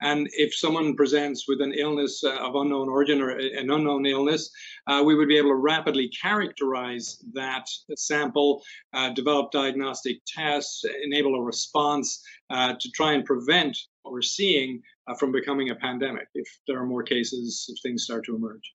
[0.00, 4.50] And if someone presents with an illness uh, of unknown origin or an unknown illness,
[4.86, 8.62] uh, we would be able to rapidly characterize that sample,
[8.94, 14.80] uh, develop diagnostic tests, enable a response uh, to try and prevent what we're seeing
[15.08, 18.72] uh, from becoming a pandemic if there are more cases, if things start to emerge.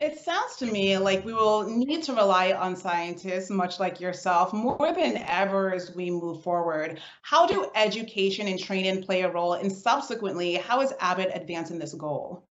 [0.00, 4.52] It sounds to me like we will need to rely on scientists, much like yourself,
[4.52, 7.00] more than ever as we move forward.
[7.22, 9.54] How do education and training play a role?
[9.54, 12.44] And subsequently, how is Abbott advancing this goal?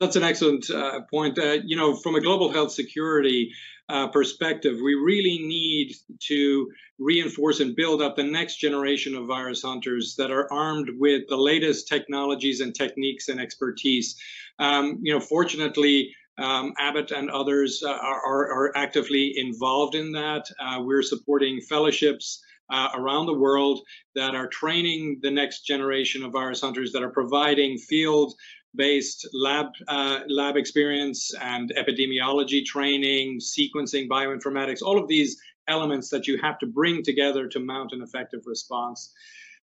[0.00, 1.38] That's an excellent uh, point.
[1.38, 3.52] Uh, you know, from a global health security
[3.90, 9.62] uh, perspective, we really need to reinforce and build up the next generation of virus
[9.62, 14.16] hunters that are armed with the latest technologies and techniques and expertise.
[14.58, 20.46] Um, you know, fortunately, um, Abbott and others uh, are, are, actively involved in that.
[20.58, 23.80] Uh, we're supporting fellowships uh, around the world
[24.14, 28.34] that are training the next generation of virus hunters that are providing field
[28.76, 36.28] based lab uh, lab experience and epidemiology training sequencing bioinformatics all of these elements that
[36.28, 39.12] you have to bring together to mount an effective response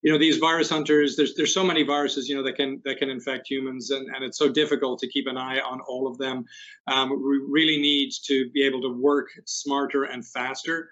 [0.06, 2.98] you know these virus hunters there's there's so many viruses you know that can that
[2.98, 6.16] can infect humans and, and it's so difficult to keep an eye on all of
[6.16, 6.44] them.
[6.86, 10.90] Um, we really need to be able to work smarter and faster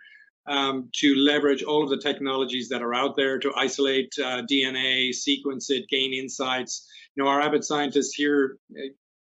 [0.49, 5.15] um, to leverage all of the technologies that are out there to isolate uh, dna
[5.15, 6.85] sequence it gain insights.
[7.15, 8.89] You know our abbott scientists here eh,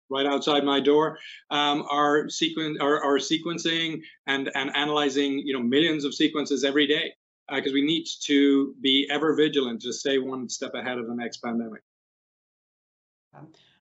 [0.09, 1.17] right outside my door
[1.51, 6.85] um, are, sequen- are, are sequencing and, and analyzing you know millions of sequences every
[6.85, 7.13] day
[7.53, 11.15] because uh, we need to be ever vigilant to stay one step ahead of the
[11.15, 11.81] next pandemic.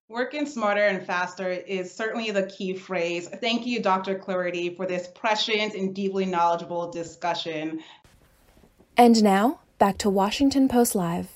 [0.08, 3.28] Working smarter and faster is certainly the key phrase.
[3.28, 4.18] Thank you, Dr.
[4.18, 7.82] Cloherty, for this prescient and deeply knowledgeable discussion.
[8.96, 11.28] And now, back to Washington Post Live.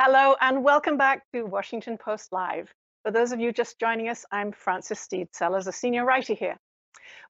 [0.00, 2.72] Hello, and welcome back to Washington Post Live.
[3.04, 6.56] For those of you just joining us, I'm Frances Stead Sellers, a senior writer here.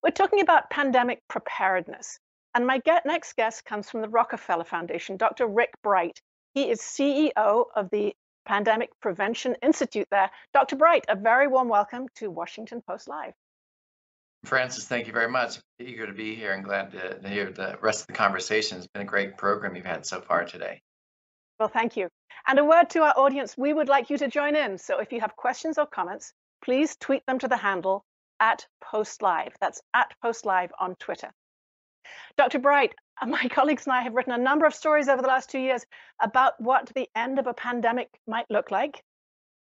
[0.03, 2.19] We're talking about pandemic preparedness.
[2.59, 5.47] And my get, next guest comes from the Rockefeller Foundation, Dr.
[5.47, 6.21] Rick Bright.
[6.55, 8.16] He is CEO of the
[8.47, 10.29] Pandemic Prevention Institute there.
[10.53, 10.75] Dr.
[10.75, 13.33] Bright, a very warm welcome to Washington Post Live.
[14.44, 15.61] Frances, thank you very much.
[15.79, 18.77] Eager to be here and glad to, to hear the rest of the conversation.
[18.79, 20.83] It's been a great program you've had so far today.
[21.61, 22.09] Well, thank you.
[22.49, 24.79] And a word to our audience we would like you to join in.
[24.79, 26.33] So if you have questions or comments,
[26.64, 28.05] please tweet them to the handle
[28.40, 29.55] at Post Live.
[29.61, 31.31] That's at Post Live on Twitter.
[32.37, 32.59] Dr.
[32.59, 32.94] Bright,
[33.27, 35.85] my colleagues and I have written a number of stories over the last two years
[36.21, 39.03] about what the end of a pandemic might look like.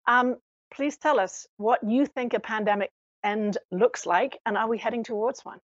[0.07, 0.37] Um,
[0.73, 2.91] please tell us what you think a pandemic
[3.23, 5.59] end looks like, and are we heading towards one?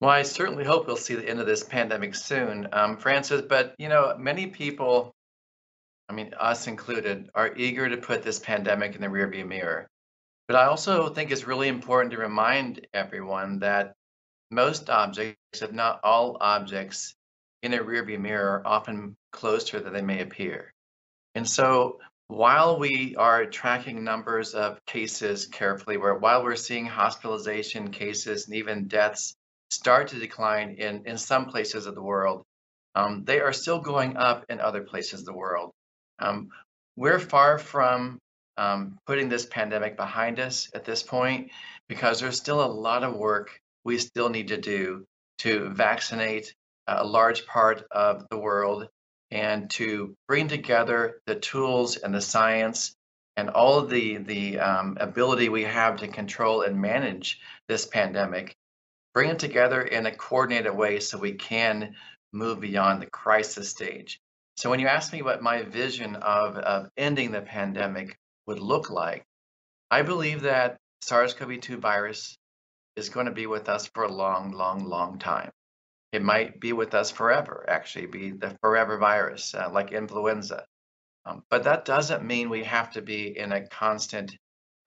[0.00, 3.42] Well, I certainly hope we'll see the end of this pandemic soon, um, Frances.
[3.42, 5.14] But you know, many people,
[6.08, 9.86] I mean, us included, are eager to put this pandemic in the rearview mirror.
[10.48, 13.94] But I also think it's really important to remind everyone that
[14.52, 17.14] most objects, if not all objects,
[17.62, 20.72] in a rearview mirror are often closer than they may appear.
[21.34, 27.90] And so while we are tracking numbers of cases carefully, where while we're seeing hospitalization
[27.90, 29.34] cases and even deaths
[29.70, 32.44] start to decline in, in some places of the world,
[32.94, 35.70] um, they are still going up in other places of the world.
[36.18, 36.50] Um,
[36.96, 38.18] we're far from
[38.58, 41.50] um, putting this pandemic behind us at this point
[41.88, 45.04] because there's still a lot of work we still need to do
[45.38, 46.54] to vaccinate
[46.86, 48.88] a large part of the world
[49.30, 52.94] and to bring together the tools and the science
[53.36, 58.54] and all of the the um, ability we have to control and manage this pandemic
[59.14, 61.94] bring it together in a coordinated way so we can
[62.32, 64.18] move beyond the crisis stage.
[64.56, 68.16] So when you ask me what my vision of, of ending the pandemic
[68.46, 69.24] would look like
[69.90, 72.36] i believe that sars-cov-2 virus
[72.96, 75.50] is going to be with us for a long, long, long time.
[76.12, 80.66] It might be with us forever, actually, be the forever virus, uh, like influenza.
[81.24, 84.36] Um, but that doesn't mean we have to be in a constant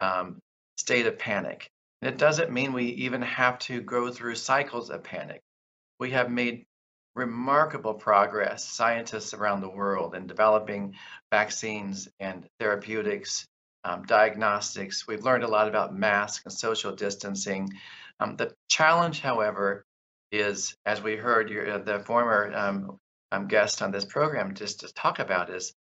[0.01, 0.39] um,
[0.77, 1.69] state of panic.
[2.01, 5.41] It doesn't mean we even have to go through cycles of panic.
[5.99, 6.65] We have made
[7.15, 10.95] remarkable progress, scientists around the world, in developing
[11.31, 13.47] vaccines and therapeutics
[13.85, 15.07] um, diagnostics.
[15.07, 17.69] We've learned a lot about masks and social distancing.
[18.19, 19.85] Um, the challenge, however,
[20.31, 22.97] is, as we heard your, uh, the former um,
[23.31, 25.73] um, guest on this program just to talk about, is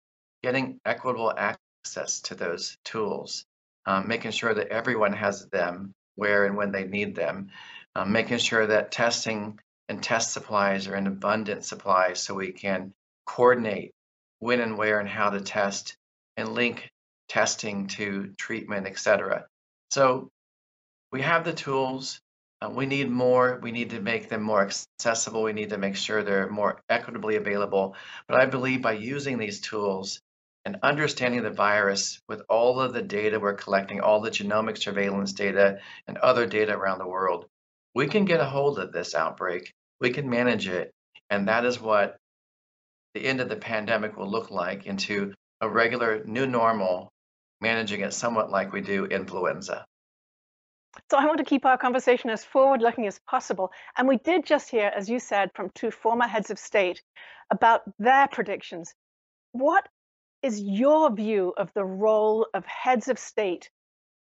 [0.42, 3.46] getting equitable access to those tools,
[3.86, 7.48] um, making sure that everyone has them where and when they need them,
[7.96, 12.92] um, making sure that testing and test supplies are in abundant supply so we can
[13.24, 13.92] coordinate
[14.40, 15.96] when and where and how to test
[16.36, 16.90] and link
[17.28, 19.46] testing to treatment, et cetera.
[19.90, 20.28] So
[21.12, 22.20] we have the tools.
[22.60, 23.60] Uh, we need more.
[23.62, 25.42] We need to make them more accessible.
[25.42, 27.96] We need to make sure they're more equitably available.
[28.28, 30.20] But I believe by using these tools
[30.64, 35.32] and understanding the virus with all of the data we're collecting, all the genomic surveillance
[35.32, 37.46] data and other data around the world,
[37.94, 39.72] we can get a hold of this outbreak.
[40.00, 40.90] We can manage it.
[41.30, 42.16] And that is what
[43.14, 47.10] the end of the pandemic will look like into a regular new normal
[47.60, 49.84] managing it somewhat like we do influenza.
[51.10, 53.72] So I want to keep our conversation as forward looking as possible.
[53.96, 57.02] And we did just hear, as you said, from two former heads of state
[57.50, 58.94] about their predictions.
[59.52, 59.88] What
[60.42, 63.70] is your view of the role of heads of state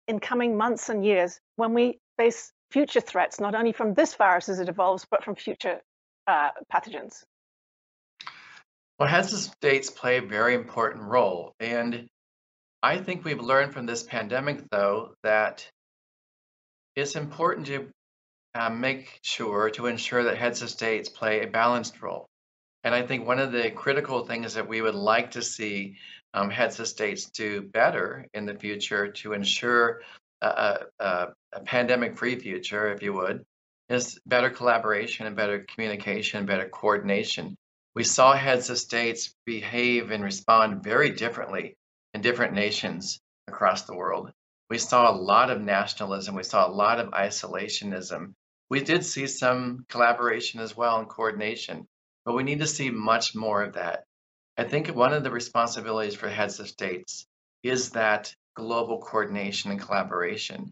[0.08, 4.50] in coming months and years when we face future threats, not only from this virus
[4.50, 5.82] as it evolves, but from future
[6.28, 7.24] uh, pathogens?
[9.00, 11.54] Well, heads of states play a very important role.
[11.60, 12.08] And
[12.82, 15.70] I think we've learned from this pandemic, though, that
[16.96, 17.90] it's important to
[18.56, 22.28] uh, make sure to ensure that heads of states play a balanced role.
[22.84, 25.98] And I think one of the critical things that we would like to see
[26.34, 30.02] um, heads of states do better in the future to ensure
[30.42, 33.44] a, a, a pandemic free future, if you would,
[33.90, 37.58] is better collaboration and better communication, better coordination.
[37.94, 41.76] We saw heads of states behave and respond very differently
[42.14, 44.32] in different nations across the world.
[44.70, 48.34] We saw a lot of nationalism, we saw a lot of isolationism.
[48.70, 51.88] We did see some collaboration as well and coordination,
[52.24, 54.04] but we need to see much more of that.
[54.58, 57.26] I think one of the responsibilities for heads of states
[57.64, 60.72] is that global coordination and collaboration.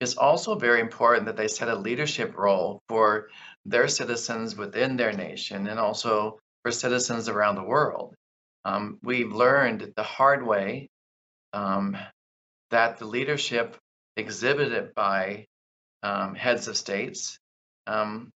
[0.00, 3.28] It's also very important that they set a leadership role for
[3.64, 8.14] their citizens within their nation and also for citizens around the world.
[8.64, 10.88] Um, we've learned the hard way
[11.52, 11.96] um,
[12.70, 13.76] that the leadership
[14.16, 15.46] exhibited by
[16.02, 17.38] um, heads of states
[17.86, 18.30] um,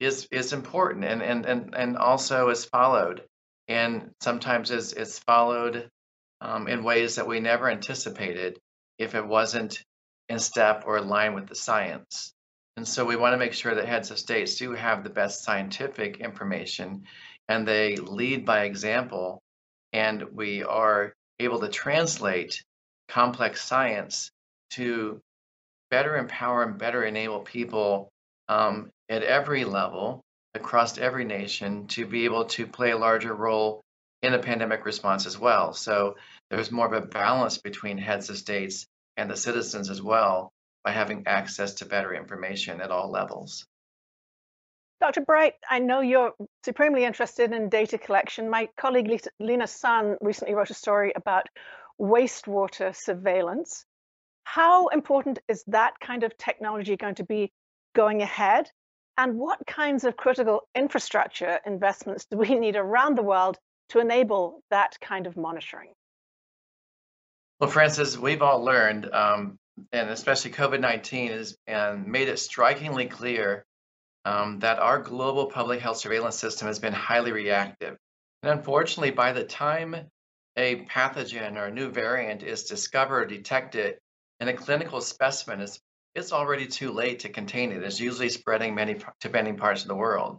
[0.00, 3.22] is is important and, and and and also is followed
[3.68, 5.88] and sometimes it's, it's followed
[6.40, 8.58] um, in ways that we never anticipated
[8.98, 9.82] if it wasn't
[10.28, 12.32] in step or line with the science.
[12.76, 15.44] And so we want to make sure that heads of states do have the best
[15.44, 17.04] scientific information
[17.48, 19.40] and they lead by example.
[19.92, 22.62] And we are able to translate
[23.08, 24.30] complex science
[24.70, 25.20] to
[25.90, 28.08] better empower and better enable people
[28.48, 30.22] um, at every level
[30.54, 33.82] across every nation to be able to play a larger role
[34.22, 35.74] in the pandemic response as well.
[35.74, 36.16] So
[36.50, 38.86] there's more of a balance between heads of states
[39.16, 40.50] and the citizens as well
[40.82, 43.66] by having access to better information at all levels.
[45.00, 45.22] Dr.
[45.22, 46.32] Bright, I know you're
[46.64, 48.48] supremely interested in data collection.
[48.48, 51.46] My colleague Lena Sun recently wrote a story about
[52.00, 53.84] wastewater surveillance.
[54.44, 57.52] How important is that kind of technology going to be
[57.94, 58.70] going ahead?
[59.16, 63.58] And what kinds of critical infrastructure investments do we need around the world
[63.90, 65.90] to enable that kind of monitoring?
[67.60, 69.58] Well, Frances, we've all learned, um,
[69.92, 73.64] and especially COVID 19 has and made it strikingly clear
[74.24, 77.96] um, that our global public health surveillance system has been highly reactive.
[78.42, 79.96] And unfortunately, by the time
[80.56, 83.98] a pathogen or a new variant is discovered, detected,
[84.40, 85.80] in a clinical specimen is
[86.14, 87.82] it's already too late to contain it.
[87.82, 90.38] It's usually spreading many to many parts of the world.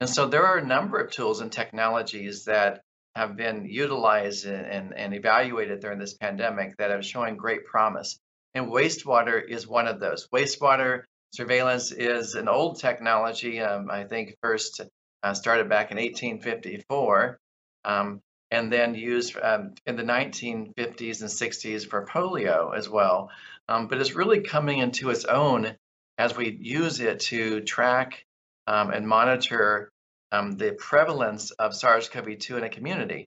[0.00, 2.80] And so there are a number of tools and technologies that
[3.14, 8.18] have been utilized and, and, and evaluated during this pandemic that are showing great promise.
[8.54, 10.26] And wastewater is one of those.
[10.32, 11.02] Wastewater
[11.32, 13.60] surveillance is an old technology.
[13.60, 14.80] Um, I think first
[15.22, 17.38] uh, started back in 1854.
[17.84, 18.20] Um,
[18.50, 23.30] and then used um, in the 1950s and 60s for polio as well.
[23.68, 25.76] Um, but it's really coming into its own
[26.18, 28.24] as we use it to track
[28.66, 29.90] um, and monitor
[30.32, 33.26] um, the prevalence of SARS-CoV-2 in a community.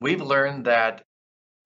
[0.00, 1.02] We've learned that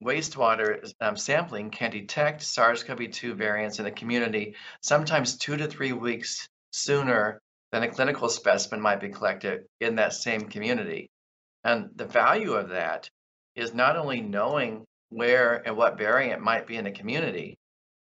[0.02, 6.48] wastewater um, sampling can detect SARS-CoV-2 variants in a community sometimes two to three weeks
[6.70, 7.40] sooner
[7.72, 11.10] than a clinical specimen might be collected in that same community.
[11.64, 13.08] And the value of that
[13.54, 17.56] is not only knowing where and what variant might be in a community,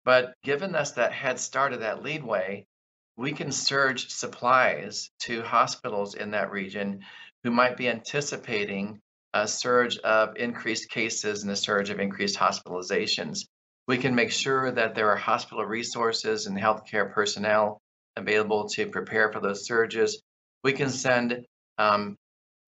[0.05, 2.65] but given us that head start of that leadway,
[3.17, 7.03] we can surge supplies to hospitals in that region
[7.43, 9.01] who might be anticipating
[9.33, 13.45] a surge of increased cases and a surge of increased hospitalizations.
[13.87, 17.79] We can make sure that there are hospital resources and healthcare personnel
[18.15, 20.21] available to prepare for those surges.
[20.63, 21.45] We can send
[21.77, 22.17] um,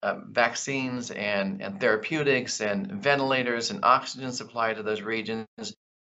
[0.03, 5.45] uh, vaccines and, and therapeutics and ventilators and oxygen supply to those regions.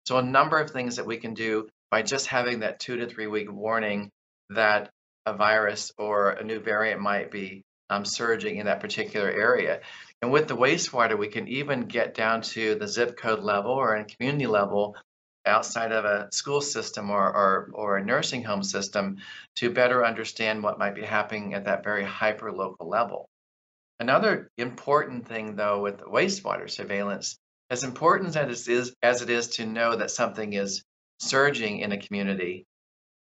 [0.06, 3.08] So, a number of things that we can do by just having that two to
[3.08, 4.10] three week warning
[4.50, 4.90] that
[5.26, 9.82] a virus or a new variant might be um, surging in that particular area.
[10.22, 13.96] And with the wastewater, we can even get down to the zip code level or
[13.96, 14.96] in community level
[15.46, 19.18] outside of a school system or, or, or a nursing home system
[19.56, 23.30] to better understand what might be happening at that very hyper local level.
[24.00, 27.38] Another important thing, though, with wastewater surveillance,
[27.70, 30.84] as important as it is, as it is to know that something is
[31.20, 32.66] surging in a community,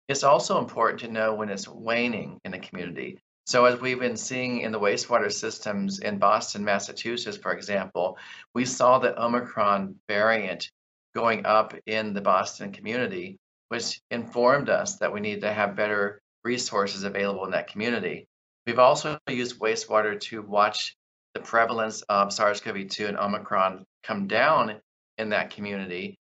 [0.08, 3.18] it's also important to know when it's waning in a community.
[3.48, 8.18] So, as we've been seeing in the wastewater systems in Boston, Massachusetts, for example,
[8.54, 10.70] we saw the Omicron variant
[11.14, 13.38] going up in the Boston community.
[13.70, 18.26] which informed us that we need to have better resources available in that community.
[18.66, 20.94] We've also used wastewater to watch
[21.34, 24.80] the prevalence of SARS-CoV-2 and Omicron come down
[25.18, 26.18] in that community.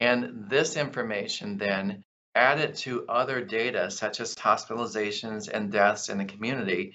[0.00, 2.02] And this information then
[2.34, 6.94] added to other data such as hospitalizations and deaths in the community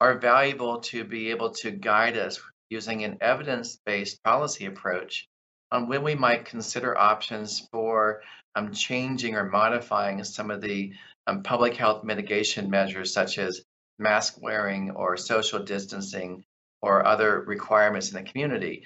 [0.00, 5.28] are valuable to be able to guide us using an evidence-based policy approach
[5.72, 8.22] on when we might consider options for
[8.56, 10.92] um, changing or modifying some of the
[11.26, 13.62] um, public health mitigation measures such as
[13.98, 16.42] mask wearing or social distancing
[16.82, 18.84] or other requirements in the community.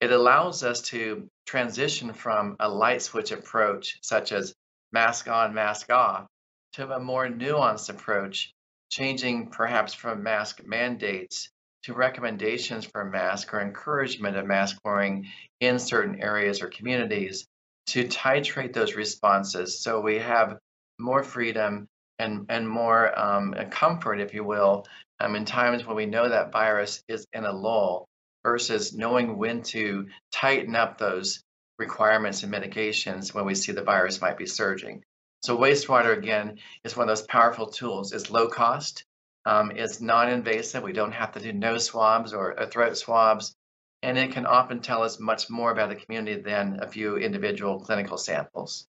[0.00, 4.54] It allows us to transition from a light switch approach, such as
[4.92, 6.26] mask on, mask off,
[6.74, 8.52] to a more nuanced approach,
[8.90, 11.50] changing perhaps from mask mandates
[11.84, 15.26] to recommendations for mask or encouragement of mask wearing
[15.60, 17.46] in certain areas or communities
[17.86, 20.58] to titrate those responses so we have
[20.98, 21.88] more freedom
[22.18, 24.86] and, and more um, comfort, if you will,
[25.20, 28.06] um, in times when we know that virus is in a lull
[28.42, 31.42] versus knowing when to tighten up those
[31.80, 35.02] requirements and mitigations when we see the virus might be surging.
[35.42, 38.12] So wastewater, again, is one of those powerful tools.
[38.12, 39.04] It's low cost,
[39.46, 40.82] um, it's non-invasive.
[40.82, 43.54] We don't have to do nose swabs or throat swabs.
[44.02, 47.80] And it can often tell us much more about the community than a few individual
[47.80, 48.86] clinical samples.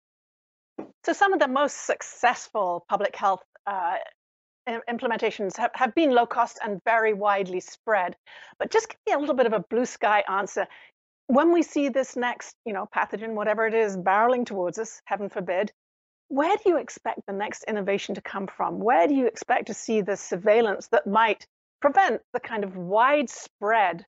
[1.06, 3.96] So some of the most successful public health uh,
[4.68, 8.16] implementations have, have been low cost and very widely spread.
[8.60, 10.68] But just give me a little bit of a blue sky answer.
[11.32, 15.30] When we see this next, you know, pathogen, whatever it is, barreling towards us, heaven
[15.30, 15.72] forbid,
[16.28, 18.82] where do you expect the next innovation to come from?
[18.82, 21.48] Where do you expect to see the surveillance that might
[21.80, 24.06] prevent the kind of widespread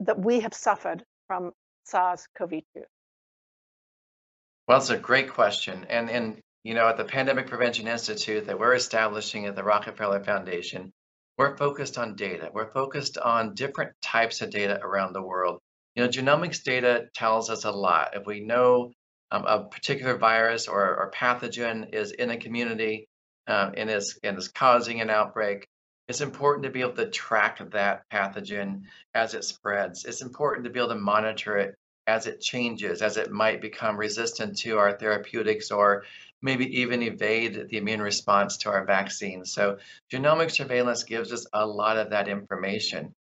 [0.00, 1.52] that we have suffered from
[1.84, 2.82] SARS-CoV-2?
[4.66, 5.86] Well, it's a great question.
[5.88, 10.24] And, and you know, at the Pandemic Prevention Institute that we're establishing at the Rockefeller
[10.24, 10.92] Foundation,
[11.36, 12.50] we're focused on data.
[12.52, 15.60] We're focused on different types of data around the world.
[15.98, 18.10] You know, genomics data tells us a lot.
[18.14, 18.92] If we know
[19.32, 23.08] um, a particular virus or, or pathogen is in a community
[23.48, 25.66] um, and, is, and is causing an outbreak,
[26.06, 28.82] it's important to be able to track that pathogen
[29.12, 30.04] as it spreads.
[30.04, 31.74] It's important to be able to monitor it
[32.06, 36.04] as it changes, as it might become resistant to our therapeutics or
[36.40, 39.44] maybe even evade the immune response to our vaccine.
[39.44, 39.78] So
[40.12, 43.16] genomic surveillance gives us a lot of that information.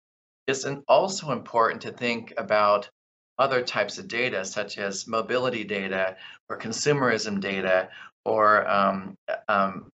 [0.47, 2.89] It's also important to think about
[3.37, 6.15] other types of data, such as mobility data
[6.49, 7.89] or consumerism data
[8.25, 9.15] or um,
[9.47, 9.89] um,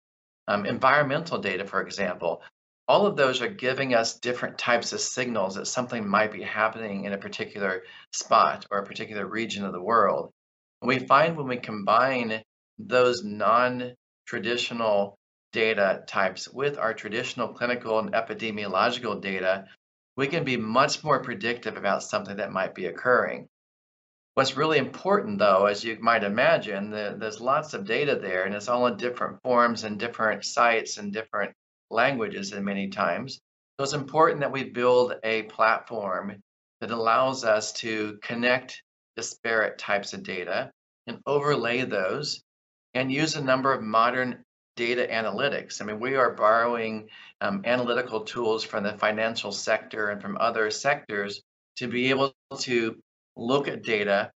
[0.48, 2.42] um, environmental data, for example.
[2.86, 7.04] All of those are giving us different types of signals that something might be happening
[7.04, 10.30] in a particular spot or a particular region of the world.
[10.80, 12.42] And we find when we combine
[12.78, 15.16] those non-traditional
[15.52, 19.66] data types with our traditional clinical and epidemiological data,
[20.16, 23.48] we can be much more predictive about something that might be occurring.
[24.34, 28.54] What's really important, though, as you might imagine, the, there's lots of data there, and
[28.54, 31.54] it's all in different forms and different sites and different
[31.90, 33.40] languages, and many times.
[33.78, 36.42] So it's important that we build a platform
[36.80, 38.82] that allows us to connect
[39.16, 40.70] disparate types of data
[41.06, 42.42] and overlay those
[42.94, 44.44] and use a number of modern
[44.76, 45.80] data analytics.
[45.80, 47.08] I mean, we are borrowing
[47.40, 51.42] um, analytical tools from the financial sector and from other sectors
[51.76, 52.96] to be able to
[53.36, 54.30] look at data,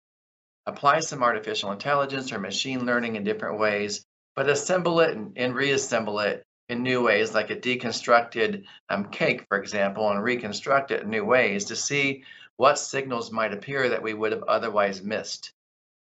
[0.67, 5.55] apply some artificial intelligence or machine learning in different ways, but assemble it and, and
[5.55, 11.03] reassemble it in new ways, like a deconstructed um, cake, for example, and reconstruct it
[11.03, 12.25] in new ways to see
[12.57, 15.53] what signals might appear that we would have otherwise missed.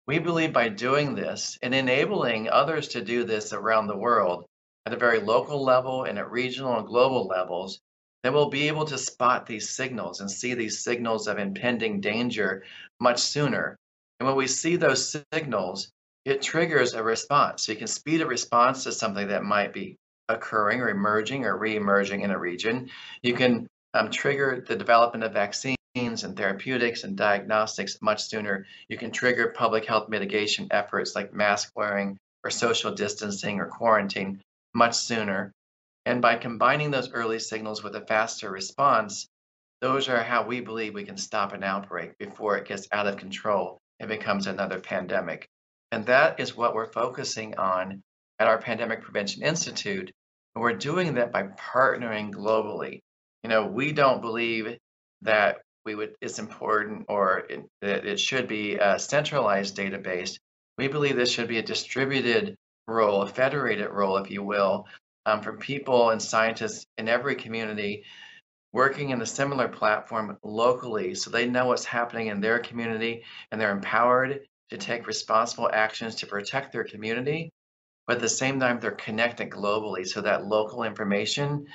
[0.08, 4.46] We believe by doing this and enabling others to do this around the world
[4.86, 7.80] at a very local level and at regional and global levels,
[8.24, 12.64] then we'll be able to spot these signals and see these signals of impending danger
[13.00, 13.76] much sooner.
[14.20, 15.90] And when we see those signals,
[16.24, 17.66] it triggers a response.
[17.66, 19.96] So you can speed a response to something that might be
[20.30, 22.90] occurring or emerging or re-emerging in a region.
[23.24, 28.66] You can um, trigger the development of vaccines and therapeutics and diagnostics much sooner.
[28.90, 34.42] You can trigger public health mitigation efforts like mask wearing or social distancing or quarantine
[34.74, 35.54] much sooner.
[36.06, 39.28] And by combining those early signals with a faster response,
[39.80, 43.18] those are how we believe we can stop an outbreak before it gets out of
[43.18, 45.48] control and becomes another pandemic.
[45.92, 48.02] And that is what we're focusing on
[48.40, 50.12] at our Pandemic Prevention Institute.
[50.56, 53.00] And we're doing that by partnering globally.
[53.44, 54.78] You know, we don't believe
[55.22, 60.38] that we would it's important or it, it should be a centralized database.
[60.78, 62.56] We believe this should be a distributed
[62.88, 64.88] role, a federated role, if you will,
[65.26, 68.04] um, from people and scientists in every community
[68.74, 73.62] working in a similar platform locally so they know what's happening in their community and
[73.62, 77.50] they're empowered to take responsible actions to protect their community.
[78.06, 81.68] But at the same time, they're connected globally so that local information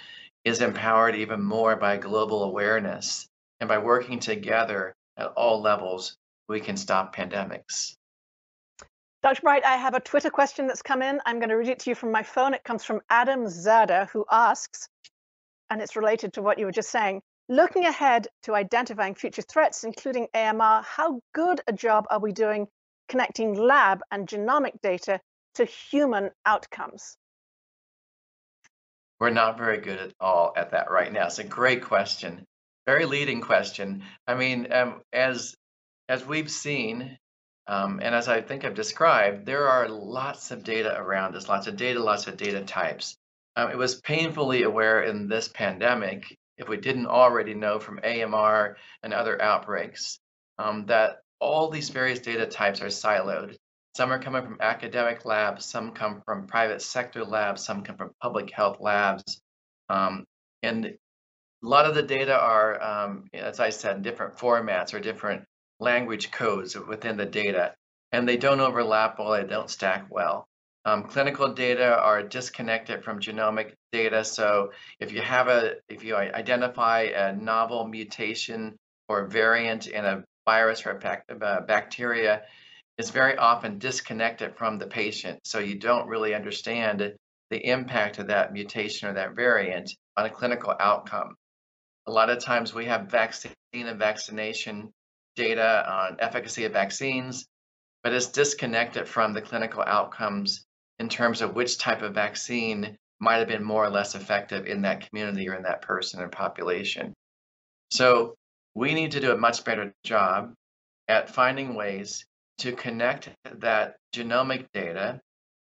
[0.44, 3.29] is empowered even more by global awareness.
[3.60, 6.16] And by working together at all levels,
[6.48, 7.96] we can stop pandemics.
[9.22, 9.42] Dr.
[9.42, 11.20] Bright, I have a Twitter question that's come in.
[11.26, 12.54] I'm going to read it to you from my phone.
[12.54, 14.88] It comes from Adam Zada, who asks,
[15.68, 17.20] and it's related to what you were just saying.
[17.50, 22.66] Looking ahead to identifying future threats, including AMR, how good a job are we doing
[23.08, 25.20] connecting lab and genomic data
[25.56, 27.18] to human outcomes?
[29.18, 31.26] We're not very good at all at that right now.
[31.26, 32.46] It's a great question,
[32.90, 34.02] very leading question.
[34.26, 35.54] I mean, um, as
[36.08, 37.16] as we've seen
[37.68, 41.68] um, and as I think I've described, there are lots of data around us, lots
[41.68, 43.16] of data, lots of data types.
[43.54, 48.76] Um, it was painfully aware in this pandemic, if we didn't already know from AMR
[49.04, 50.18] and other outbreaks,
[50.58, 53.54] um, that all these various data types are siloed.
[53.96, 58.10] Some are coming from academic labs, some come from private sector labs, some come from
[58.20, 59.40] public health labs.
[59.88, 60.24] Um,
[60.64, 60.96] and
[61.62, 65.44] a lot of the data are, um, as I said, in different formats or different
[65.78, 67.74] language codes within the data,
[68.12, 70.46] and they don't overlap well, they don't stack well.
[70.86, 74.24] Um, clinical data are disconnected from genomic data.
[74.24, 78.76] So if you have a, if you identify a novel mutation
[79.08, 82.42] or variant in a virus or a uh, bacteria,
[82.96, 85.40] it's very often disconnected from the patient.
[85.44, 87.14] So you don't really understand
[87.50, 91.36] the impact of that mutation or that variant on a clinical outcome.
[92.06, 94.92] A lot of times we have vaccine and vaccination
[95.36, 97.46] data on efficacy of vaccines,
[98.02, 100.64] but it's disconnected from the clinical outcomes
[100.98, 104.82] in terms of which type of vaccine might have been more or less effective in
[104.82, 107.14] that community or in that person or population.
[107.90, 108.34] So
[108.74, 110.54] we need to do a much better job
[111.08, 112.24] at finding ways
[112.58, 115.20] to connect that genomic data,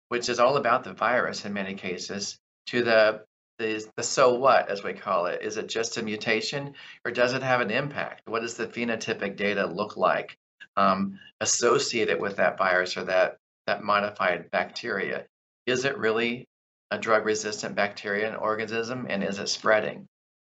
[0.08, 3.24] which is all about the virus in many cases, to the
[3.58, 5.42] the, the so what, as we call it.
[5.42, 6.74] Is it just a mutation
[7.04, 8.22] or does it have an impact?
[8.26, 10.36] What does the phenotypic data look like
[10.76, 15.26] um, associated with that virus or that, that modified bacteria?
[15.66, 16.46] Is it really
[16.90, 20.06] a drug resistant bacteria and organism and is it spreading?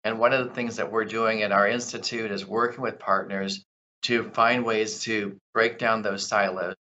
[0.05, 3.65] And one of the things that we're doing at our institute is working with partners
[4.03, 6.77] to find ways to break down those silos,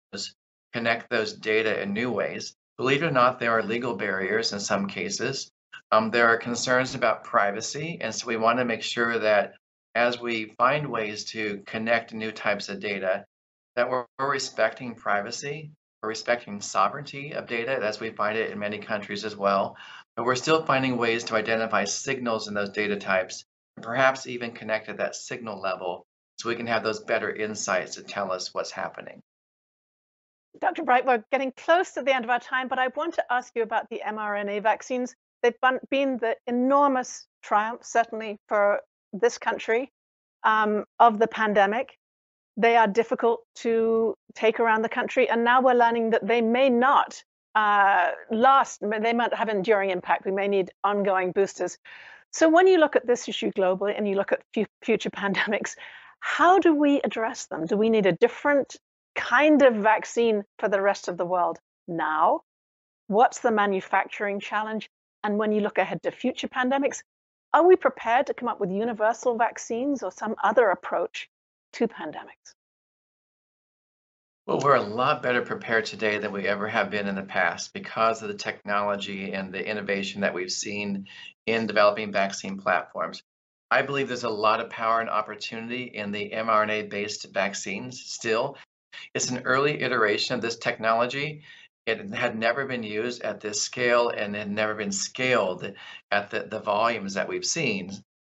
[0.72, 2.54] connect those data in new ways.
[2.78, 5.50] Believe it or not, there are legal barriers in some cases
[5.92, 9.52] um, there are concerns about privacy, and so we want to make sure that
[9.94, 13.26] as we find ways to connect new types of data,
[13.76, 15.70] that we're, we're respecting privacy,
[16.02, 19.76] we're respecting sovereignty of data, as we find it in many countries as well.
[20.16, 23.44] But we're still finding ways to identify signals in those data types,
[23.76, 26.06] and perhaps even connect at that signal level
[26.38, 29.20] so we can have those better insights to tell us what's happening.
[30.58, 30.84] Dr.
[30.84, 33.54] Bright, we're getting close to the end of our time, but I want to ask
[33.54, 35.14] you about the mRNA vaccines.
[35.42, 35.54] They've
[35.90, 38.80] been the enormous triumph, certainly for
[39.12, 39.90] this country,
[40.44, 41.98] um, of the pandemic.
[42.56, 46.68] They are difficult to take around the country, and now we're learning that they may
[46.70, 47.22] not
[47.54, 48.80] uh, last.
[48.80, 50.24] They might have enduring impact.
[50.24, 51.78] We may need ongoing boosters.
[52.30, 54.42] So when you look at this issue globally and you look at
[54.82, 55.76] future pandemics,
[56.20, 57.66] how do we address them?
[57.66, 58.76] Do we need a different
[59.14, 62.42] kind of vaccine for the rest of the world now?
[63.08, 64.88] What's the manufacturing challenge?
[65.24, 67.02] And when you look ahead to future pandemics,
[67.52, 71.28] are we prepared to come up with universal vaccines or some other approach
[71.74, 72.54] to pandemics?
[74.46, 77.72] Well, we're a lot better prepared today than we ever have been in the past
[77.72, 81.06] because of the technology and the innovation that we've seen
[81.46, 83.22] in developing vaccine platforms.
[83.70, 88.58] I believe there's a lot of power and opportunity in the mRNA based vaccines still.
[89.14, 91.44] It's an early iteration of this technology,
[91.86, 95.72] it had never been used at this scale and had never been scaled
[96.10, 97.92] at the, the volumes that we've seen.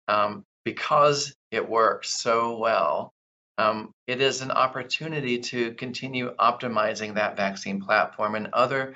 [0.07, 3.13] Um, because it works so well,
[3.57, 8.95] um, it is an opportunity to continue optimizing that vaccine platform and other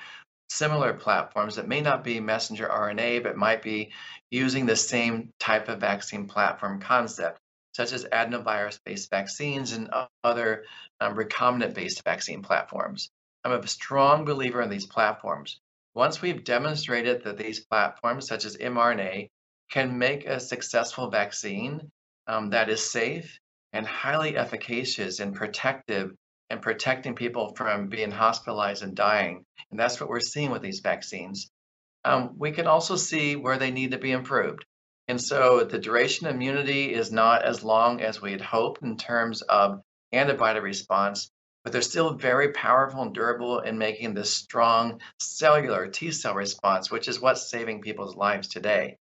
[0.49, 3.91] similar platforms that may not be messenger RNA, but might be
[4.31, 7.39] using the same type of vaccine platform concept,
[7.73, 9.89] such as adenovirus based vaccines and
[10.23, 10.65] other
[10.99, 13.09] um, recombinant based vaccine platforms.
[13.43, 15.59] I'm a strong believer in these platforms.
[15.93, 19.29] Once we've demonstrated that these platforms, such as mRNA,
[19.71, 21.91] can make a successful vaccine
[22.27, 23.39] um, that is safe
[23.73, 26.11] and highly efficacious and protective
[26.49, 29.45] and protecting people from being hospitalized and dying.
[29.71, 31.49] And that's what we're seeing with these vaccines.
[32.03, 34.65] Um, we can also see where they need to be improved.
[35.07, 38.97] And so the duration of immunity is not as long as we had hoped in
[38.97, 39.81] terms of
[40.11, 41.31] antibody response,
[41.63, 46.89] but they're still very powerful and durable in making this strong cellular T cell response,
[46.89, 48.97] which is what's saving people's lives today.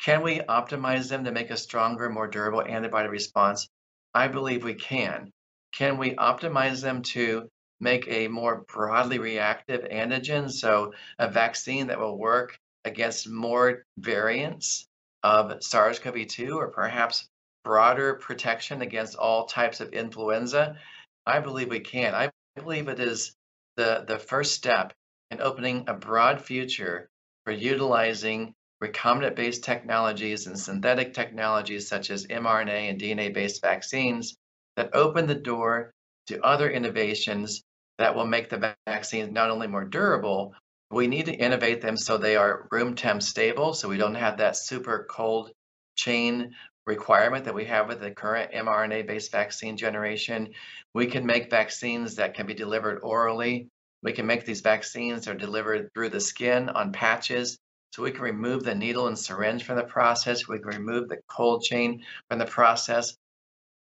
[0.00, 3.68] Can we optimize them to make a stronger, more durable antibody response?
[4.14, 5.32] I believe we can.
[5.72, 7.48] Can we optimize them to
[7.80, 10.50] make a more broadly reactive antigen?
[10.50, 14.86] So, a vaccine that will work against more variants
[15.22, 17.28] of SARS CoV 2 or perhaps
[17.64, 20.78] broader protection against all types of influenza?
[21.26, 22.14] I believe we can.
[22.14, 23.34] I believe it is
[23.76, 24.92] the, the first step
[25.30, 27.08] in opening a broad future
[27.44, 34.36] for utilizing recombinant based technologies and synthetic technologies such as mRNA and DNA based vaccines
[34.76, 35.90] that open the door
[36.28, 37.62] to other innovations
[37.98, 40.54] that will make the vaccines not only more durable,
[40.90, 44.38] we need to innovate them so they are room temp stable, so we don't have
[44.38, 45.50] that super cold
[45.96, 46.54] chain
[46.86, 50.54] requirement that we have with the current mRNA based vaccine generation.
[50.94, 53.68] We can make vaccines that can be delivered orally.
[54.02, 57.58] We can make these vaccines that are delivered through the skin on patches.
[57.92, 60.46] So we can remove the needle and syringe from the process.
[60.46, 63.16] We can remove the cold chain from the process.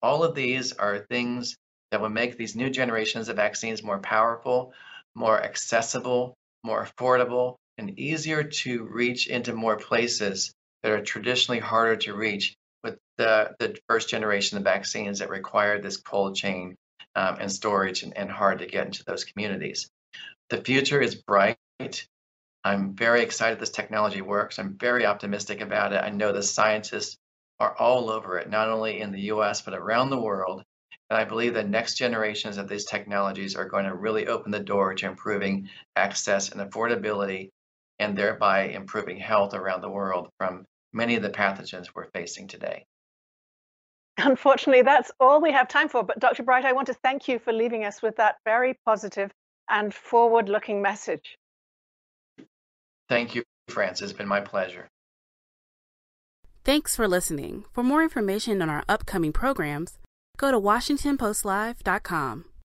[0.02, 1.56] All of these are things
[1.91, 4.74] that will make these new generations of vaccines more powerful,
[5.16, 11.95] more accessible, more affordable, and easier to reach into more places that are traditionally harder
[11.97, 16.76] to reach with the, the first generation of vaccines that required this cold chain
[17.16, 19.90] um, and storage and, and hard to get into those communities.
[20.50, 21.58] The future is bright.
[22.64, 24.60] I'm very excited this technology works.
[24.60, 26.04] I'm very optimistic about it.
[26.04, 27.18] I know the scientists
[27.60, 30.64] are all over it, not only in the US, but around the world.
[31.10, 34.60] And I believe the next generations of these technologies are going to really open the
[34.60, 37.50] door to improving access and affordability,
[37.98, 42.86] and thereby improving health around the world from many of the pathogens we're facing today.
[44.18, 46.04] Unfortunately, that's all we have time for.
[46.04, 46.44] But Dr.
[46.44, 49.32] Bright, I want to thank you for leaving us with that very positive
[49.70, 51.38] and forward looking message.
[53.08, 54.02] Thank you, France.
[54.02, 54.90] It's been my pleasure.
[56.66, 57.66] Thanks for listening.
[57.74, 59.98] For more information on our upcoming programs,
[60.38, 62.46] go to WashingtonPostLive.com.